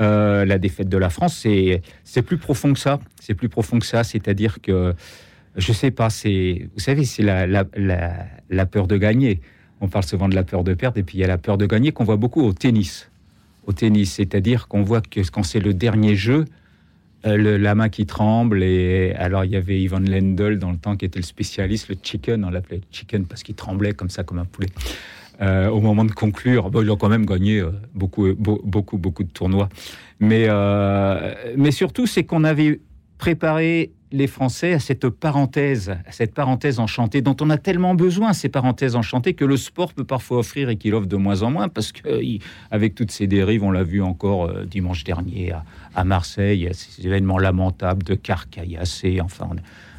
[0.01, 2.99] Euh, la défaite de la France, c'est, c'est plus profond que ça.
[3.21, 4.95] C'est plus profond que ça, c'est-à-dire que
[5.57, 6.09] je sais pas.
[6.11, 8.15] C'est, vous savez, c'est la, la, la,
[8.49, 9.41] la peur de gagner.
[9.81, 11.59] On parle souvent de la peur de perdre, et puis il y a la peur
[11.59, 13.11] de gagner qu'on voit beaucoup au tennis
[13.67, 14.13] au tennis.
[14.13, 16.45] C'est-à-dire qu'on voit que quand c'est le dernier jeu,
[17.27, 18.63] euh, la main qui tremble.
[18.63, 21.97] Et alors, il y avait Ivan Lendl dans le temps qui était le spécialiste, le
[22.03, 24.69] chicken, on l'appelait chicken parce qu'il tremblait comme ça, comme un poulet.
[25.41, 28.99] Euh, au moment de conclure, bon, ils ont quand même gagné euh, beaucoup, beau- beaucoup,
[28.99, 29.71] beaucoup de tournois.
[30.21, 30.47] Mais,
[31.57, 32.81] mais surtout, c'est qu'on avait
[33.19, 38.33] préparé les Français à cette parenthèse, à cette parenthèse enchantée dont on a tellement besoin,
[38.33, 41.51] ces parenthèses enchantées, que le sport peut parfois offrir et qu'il offre de moins en
[41.51, 46.05] moins, parce qu'avec toutes ces dérives, on l'a vu encore euh, dimanche dernier à, à
[46.05, 49.49] Marseille, ces événements lamentables de car caillassés, enfin...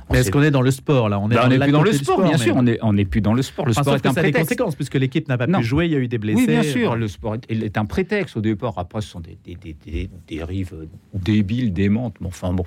[0.07, 1.19] On, Mais est-ce qu'on est dans le sport là?
[1.19, 2.95] On Bah, on la n'est plus dans le sport, bien mais- sûr, on n'est on
[2.95, 3.65] est plus dans le sport.
[3.65, 4.49] Le Enfin, sport est que un ça a des prétexte.
[4.49, 5.57] conséquences puisque l'équipe n'a pas Non.
[5.61, 6.41] pu jouer, il y a eu des blessés.
[6.41, 8.75] Oui, bien sûr, le sport est, est un prétexte au départ.
[8.77, 10.85] Après, ce sont des, des, des- des dérives euh,
[11.15, 12.17] débiles, démentes.
[12.21, 12.65] Bon, enfin bon,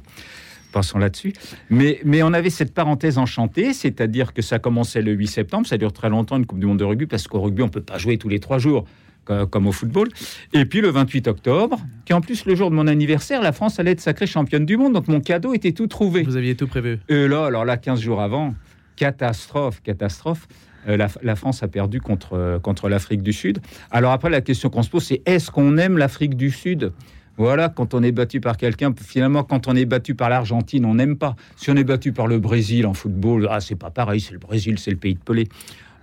[0.73, 1.33] passons là-dessus.
[1.71, 5.79] Mais, mais on avait cette parenthèse enchantée, c'est-à-dire que ça commençait le 8 septembre, ça
[5.79, 7.81] dure très longtemps, une Coupe du Monde de rugby, parce qu'au rugby, on ne peut
[7.83, 8.85] pas jouer tous les trois jours.
[9.25, 10.09] co- Comme au football.
[10.55, 13.53] Et puis le 28 octobre, qui est en plus le jour de mon anniversaire, la
[13.53, 14.95] France allait être sacrée championne du monde.
[14.95, 16.23] Donc mon cadeau était tout trouvé.
[16.23, 16.99] Vous aviez tout prévu.
[17.11, 18.55] Et là, alors là, 15 jours avant,
[18.97, 20.47] catastrophe, catastrophe.
[20.89, 23.59] Euh, la, la France a perdu contre, euh, contre l'Afrique du Sud.
[23.91, 26.93] Alors après, la question qu'on se pose, c'est est-ce qu'on aime l'Afrique du Sud?
[27.39, 30.97] Voilà, quand on est battu par quelqu'un, finalement, quand on est battu par l'Argentine, on
[30.97, 31.37] n'aime pas.
[31.57, 34.41] Si on est battu par le Brésil en football, ah, c'est pas pareil, c'est le
[34.41, 35.49] Brésil, c'est le pays de Pelé.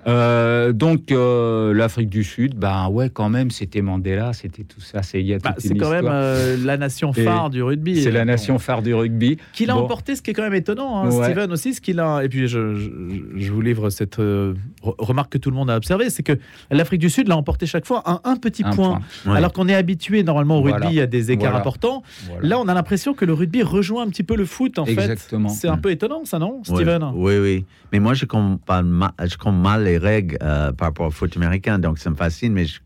[0.07, 5.01] Euh, donc euh, l'Afrique du Sud, ben ouais, quand même, c'était Mandela, c'était tout ça,
[5.01, 8.03] c'est il y a Bah, c'est quand même euh, la nation Et phare du rugby.
[8.03, 9.37] C'est la Euh, nation phare du rugby.
[9.53, 9.81] Qu'il a Bon.
[9.81, 11.23] emporté, ce qui est quand même étonnant, hein, Ouais.
[11.25, 12.21] Steven aussi, ce qu'il a.
[12.23, 12.89] Et puis je, je-
[13.35, 14.53] je vous livre cette euh,
[14.83, 16.33] re- remarque que tout le monde a observée, c'est que
[16.69, 19.31] l'Afrique du Sud l'a emporté chaque fois un, un petit Un point, point.
[19.33, 19.37] Ouais.
[19.39, 20.85] alors qu'on est habitué normalement au Voilà.
[20.85, 21.59] rugby à des écarts Voilà.
[21.61, 22.03] importants.
[22.29, 22.47] Voilà.
[22.47, 25.49] Là, on a l'impression que le rugby rejoint un petit peu le foot en Exactement.
[25.49, 25.55] fait.
[25.55, 26.75] C'est un peu étonnant, ça, non, Ouais.
[26.75, 27.03] Steven?
[27.15, 27.65] Oui, oui.
[27.91, 31.35] Mais moi, je comprends mal, je comprends mal les règles euh, par rapport au foot
[31.37, 32.53] américain, donc ça me fascine.
[32.53, 32.79] Mais je-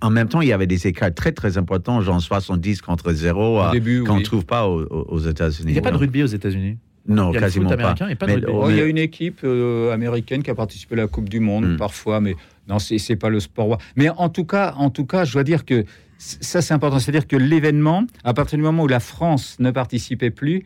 [0.00, 3.58] en même temps, il y avait des écarts très, très importants, genre 70 contre 0,
[3.58, 3.70] Au euh,
[4.04, 4.22] qu'on ne oui.
[4.22, 5.70] trouve pas aux, aux- États-Unis.
[5.70, 6.78] Il n'y a pas de rugby aux États-Unis.
[7.06, 7.82] Non, Il y a le quasiment foot pas.
[7.82, 8.46] américain et pas de Mais-.
[8.48, 11.40] Oh, il y a une équipe euh, américaine qui a participé à la Coupe du
[11.40, 11.76] Monde Hmm.
[11.76, 12.34] parfois, mais
[12.68, 13.76] non, c'est pas le sport.
[13.96, 15.84] Mais en tout cas, en tout cas, je dois dire que
[16.18, 20.30] ça c'est important, c'est-à-dire que l'événement, à partir du moment où la France ne participait
[20.30, 20.64] plus,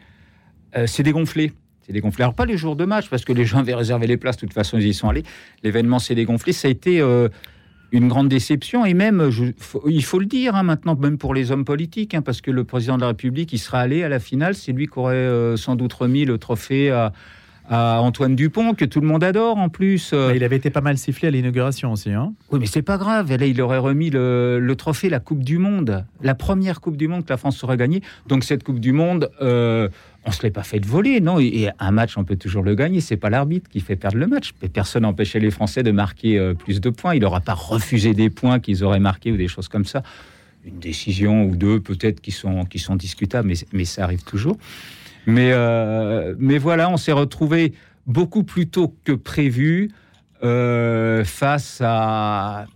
[0.77, 1.53] euh, c'est dégonflé.
[1.89, 2.23] C'est dégonflé.
[2.23, 4.37] Alors pas les jours de match parce que les gens avaient réservé les places.
[4.37, 5.23] De toute façon, ils y sont allés.
[5.65, 6.53] L'événement s'est dégonflé.
[6.53, 7.29] Ça a été euh,
[7.93, 11.33] une grande déception et même, je- faut- il faut le dire hein, maintenant, même pour
[11.33, 14.11] les hommes politiques, hein, parce que le président de la République, il sera allé à
[14.11, 14.55] la finale.
[14.55, 17.15] C'est lui qui aurait euh, sans doute remis le trophée à,
[17.71, 20.11] à Antoine Dupont, que tout le monde adore en plus.
[20.13, 22.11] Euh, Mais il avait été pas mal sifflé à l'inauguration aussi.
[22.11, 23.35] Hein oui, mais c'est pas grave.
[23.35, 27.09] Là, il aurait remis le, le trophée, la Coupe du Monde, la première Coupe du
[27.09, 28.03] Monde que la France aurait gagnée.
[28.27, 29.89] Donc cette Coupe du Monde, euh,
[30.29, 31.41] on se l'est pas fait voler, non.
[31.41, 33.01] Et, un match, on peut toujours le gagner.
[33.01, 34.53] C'est pas l'arbitre qui fait perdre le match.
[34.73, 37.15] Personne n'empêchait les Français de marquer euh, plus de points.
[37.15, 40.03] Il n'aura pas refusé des points qu'ils auraient marqués ou des choses comme ça.
[40.67, 44.59] Une décision ou deux peut-être qui sont qui sont discutables, mais, ça arrive toujours.
[45.27, 47.73] Mais, euh, mais voilà, on s'est retrouvé
[48.07, 49.91] beaucoup plus tôt que prévu
[50.43, 52.67] euh, face à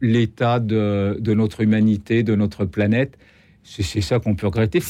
[0.00, 3.18] l'état de notre humanité, de notre planète.
[3.68, 4.80] C'est ça qu'on peut regretter.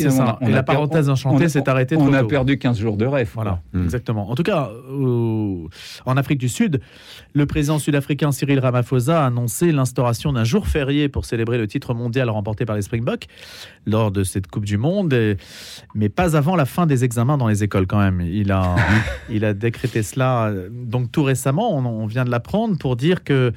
[0.43, 2.27] Et la parenthèse enchantée s'est arrêtée On a tôt.
[2.29, 3.31] perdu 15 jours de rêve.
[3.35, 3.81] Voilà, quoi.
[3.83, 4.31] exactement.
[4.31, 5.69] En tout cas, au-
[6.05, 6.81] en Afrique du Sud,
[7.33, 11.95] le président sud-africain Cyril Ramaphosa a annoncé l'instauration d'un jour férié pour célébrer le titre
[11.95, 13.27] mondial remporté par les Springboks
[13.87, 15.37] lors de cette Coupe du Monde, et-
[15.95, 18.21] mais pas avant la fin des examens dans les écoles quand même.
[18.21, 18.77] Il a,
[19.31, 23.25] il a décrété cela euh, donc tout récemment, on, on vient de l'apprendre, pour dire
[23.25, 23.53] que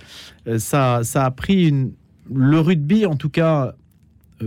[0.47, 1.91] euh, ça, ça a pris une-
[2.33, 3.71] le rugby en tout cas euh,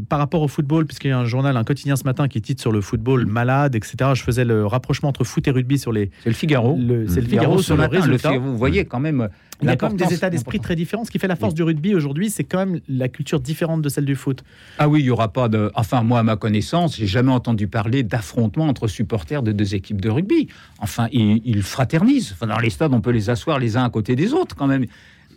[0.09, 2.61] par rapport au football, puisqu'il y a un journal, un quotidien ce matin qui titre
[2.61, 3.97] sur le football malade, etc.
[4.15, 6.11] Je faisais le rapprochement entre foot et rugby sur les.
[6.23, 6.77] C'est le Figaro.
[6.79, 8.37] Le- c'est le Figaro sur le résultat.
[8.39, 9.29] Vous voyez quand même.
[9.61, 11.05] Il y a quand même des états d'esprit très différents.
[11.05, 13.89] Ce qui fait la force du rugby aujourd'hui, c'est quand même la culture différente de
[13.89, 14.43] celle du foot.
[14.79, 15.71] Ah oui, il y aura pas de.
[15.77, 20.01] Enfin, moi, à ma connaissance, j'ai jamais entendu parler d'affrontement entre supporters de deux équipes
[20.01, 20.49] de rugby.
[20.81, 22.33] Enfin, ils, ils fraternisent.
[22.33, 24.67] Enfin, dans les stades, on peut les asseoir les uns à côté des autres quand
[24.67, 24.87] même.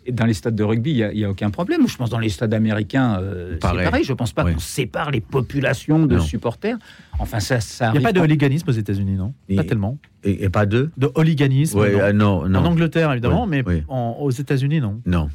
[0.08, 1.88] Et dans les stades de rugby, il n'y a, aucun problème.
[1.88, 3.86] Je pense dans les stades américains, euh, c'est Pareil.
[3.86, 4.04] pareil.
[4.04, 4.54] Je pense pas Oui.
[4.54, 6.22] qu'on sépare les populations de Non.
[6.22, 6.78] supporters.
[7.18, 9.34] Enfin, ça, ça Il n'y a pas de hooliganisme aux États-Unis, non?
[9.56, 9.98] Pas tellement.
[10.24, 11.84] Et, et pas deux De hooliganisme non.
[11.86, 12.60] euh, non, non.
[12.60, 15.02] En Angleterre, évidemment, mais en- aux États-Unis, non.
[15.06, 15.30] Non.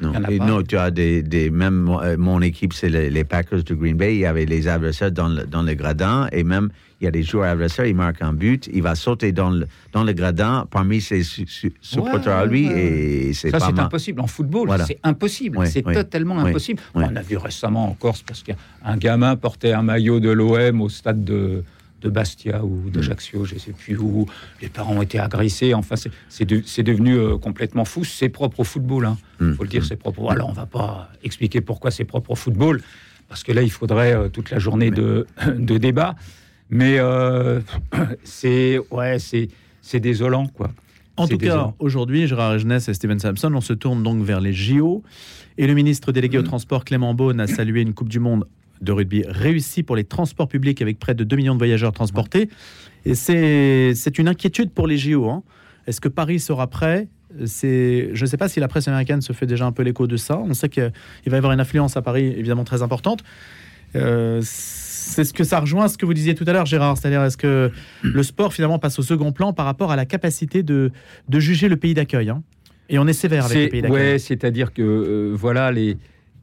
[0.00, 0.12] Non.
[0.46, 3.74] Non, tu as des, des même mon, euh, mon équipe, c'est les, les Packers de
[3.74, 4.14] Green Bay.
[4.14, 6.68] Il y avait les adversaires dans le, dans le gradin et même
[7.00, 7.86] il y a des joueurs adversaires.
[7.86, 11.46] Il marque un but, il va sauter dans le, dans le gradin parmi ses su-
[11.46, 12.74] su- supporters à lui ouais,
[13.28, 14.20] et c'est Ça, c'est impossible.
[14.20, 14.84] En football, Voilà.
[14.84, 15.66] c'est impossible.
[15.66, 16.82] C'est totalement impossible.
[16.94, 20.88] On a vu récemment en Corse, parce qu'un gamin portait un maillot de l'OM au
[20.88, 21.62] stade de,
[22.02, 24.26] de Bastia ou d'Ajaccio, je ne sais plus où.
[24.62, 25.74] Les parents ont été agressés.
[25.74, 25.94] Enfin,
[26.28, 28.04] c'est- de- devenu euh, complètement fou.
[28.04, 29.08] C'est propre au football.
[29.40, 29.54] Il Mm.
[29.54, 30.30] faut le dire, c'est propre.
[30.30, 32.82] Alors, on ne va pas expliquer pourquoi c'est propre au football,
[33.28, 35.26] parce que là, il faudrait euh, toute la journée de,
[35.58, 36.14] de débat.
[36.70, 37.60] Mais euh,
[38.24, 39.48] c'est ouais, c'est
[39.82, 40.70] c'est désolant, quoi.
[41.16, 44.52] En tout cas, aujourd'hui, Gérard Jeunesse et Steven Sampson, on se tourne donc vers les
[44.52, 45.02] JO.
[45.56, 48.46] Et le ministre délégué au transport, Clément Beaune, a salué une Coupe du Monde
[48.80, 52.48] de rugby réussie pour les transports publics avec près de 2 millions de voyageurs transportés.
[53.04, 55.28] Et c'est une inquiétude pour les JO.
[55.28, 55.42] hein.
[55.88, 57.08] Est-ce que Paris sera prêt?
[57.36, 60.16] Je ne sais pas si la presse américaine se fait déjà un peu l'écho de
[60.16, 60.38] ça.
[60.38, 60.92] On sait qu'il
[61.26, 63.24] va y avoir une influence à Paris évidemment très importante.
[63.96, 64.40] Euh,
[65.08, 66.96] c'est ce que ça rejoint ce que vous disiez tout à l'heure, Gérard.
[66.98, 67.70] C'est-à-dire, est-ce que
[68.02, 70.90] le sport finalement passe au second plan par rapport à la capacité de,
[71.28, 72.42] de juger le pays d'accueil hein?
[72.90, 74.12] Et on est sévère avec C'est- le pays d'accueil.
[74.12, 75.96] Ouais, c'est-à-dire que euh, voilà, les,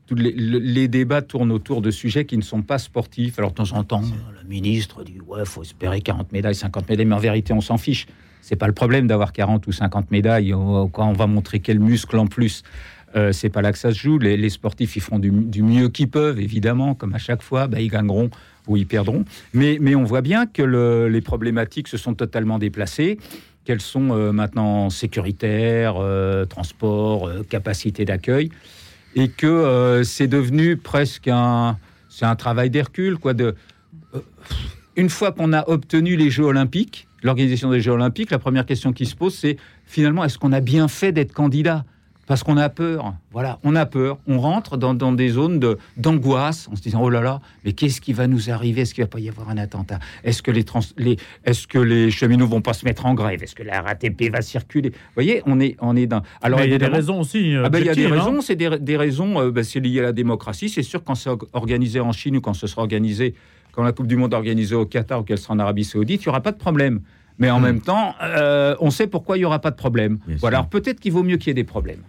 [0.05, 3.39] tous les, le- les débats tournent autour de sujets qui ne sont pas sportifs.
[3.39, 4.01] Alors de temps en temps,
[4.43, 7.77] le ministre dit ouais, faut espérer 40 médailles, 50 médailles, mais en vérité, on s'en
[7.77, 8.05] fiche.
[8.41, 10.53] C'est pas le problème d'avoir 40 ou 50 médailles.
[10.53, 12.61] On- Quand on va montrer quel muscle en plus.
[13.15, 14.19] Euh, c'est pas là que ça se joue.
[14.19, 17.65] Les, les sportifs, ils feront du, du mieux qu'ils peuvent, évidemment, comme à chaque fois.
[17.67, 18.29] Bah, ils gagneront
[18.67, 19.25] ou ils perdront.
[19.53, 23.17] Mais, mais on voit bien que le- les problématiques se sont totalement déplacées
[23.63, 28.49] qu'elles sont euh, maintenant sécuritaires, euh, transport, euh, capacité d'accueil,
[29.15, 33.33] et que euh, c'est devenu presque un, c'est un travail d'Hercule, quoi.
[33.33, 33.55] De,
[34.95, 38.93] une fois qu'on a obtenu les Jeux Olympiques, l'organisation des Jeux Olympiques, la première question
[38.93, 41.85] qui se pose, c'est finalement, est-ce qu'on a bien fait d'être candidat?
[42.27, 44.17] Parce qu'on a peur, voilà, on a peur.
[44.27, 47.73] On rentre dans, dans des zones de- d'angoisse en se disant oh là là, mais
[47.73, 48.81] qu'est-ce qui va nous arriver?
[48.81, 49.99] Est-ce qu'il va pas y avoir un attentat?
[50.23, 53.43] Est-ce que les, trans- les est-ce que les cheminots vont pas se mettre en grève?
[53.43, 54.89] Est-ce que la RATP va circuler?
[54.89, 56.21] Vous voyez, on est on est dans.
[56.43, 57.55] Mais il y a des raisons aussi.
[57.55, 58.11] euh, ah ben, il y a des hein.
[58.11, 60.69] raisons, c'est des, des raisons, euh, ben, c'est lié à la démocratie.
[60.69, 63.35] C'est sûr, quand c'est or- organisé en Chine ou quand ce sera organisé,
[63.71, 66.23] quand la Coupe du Monde est organisée au Qatar ou qu'elle sera en Arabie Saoudite,
[66.23, 67.01] il n'y aura pas de problème.
[67.37, 70.19] Mais en même temps, euh, on sait pourquoi il n'y aura pas de problème.
[70.39, 72.01] Voilà, alors peut-être qu'il vaut mieux qu'il y ait des problèmes.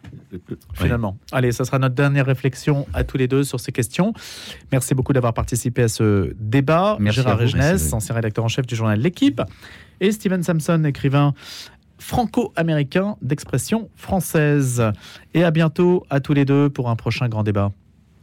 [0.74, 1.16] finalement.
[1.32, 4.12] Allez, ça sera notre dernière réflexion à tous les deux sur ces questions.
[4.72, 6.96] Merci beaucoup d'avoir participé à ce débat.
[7.00, 7.38] Merci Gérard.
[7.38, 9.42] Regenès, ancien rédacteur en chef du journal L'équipe,
[10.00, 11.34] et Steven Samson, écrivain
[11.98, 14.82] franco-américain d'expression française.
[15.34, 17.72] Et à bientôt à tous les deux pour un prochain grand débat.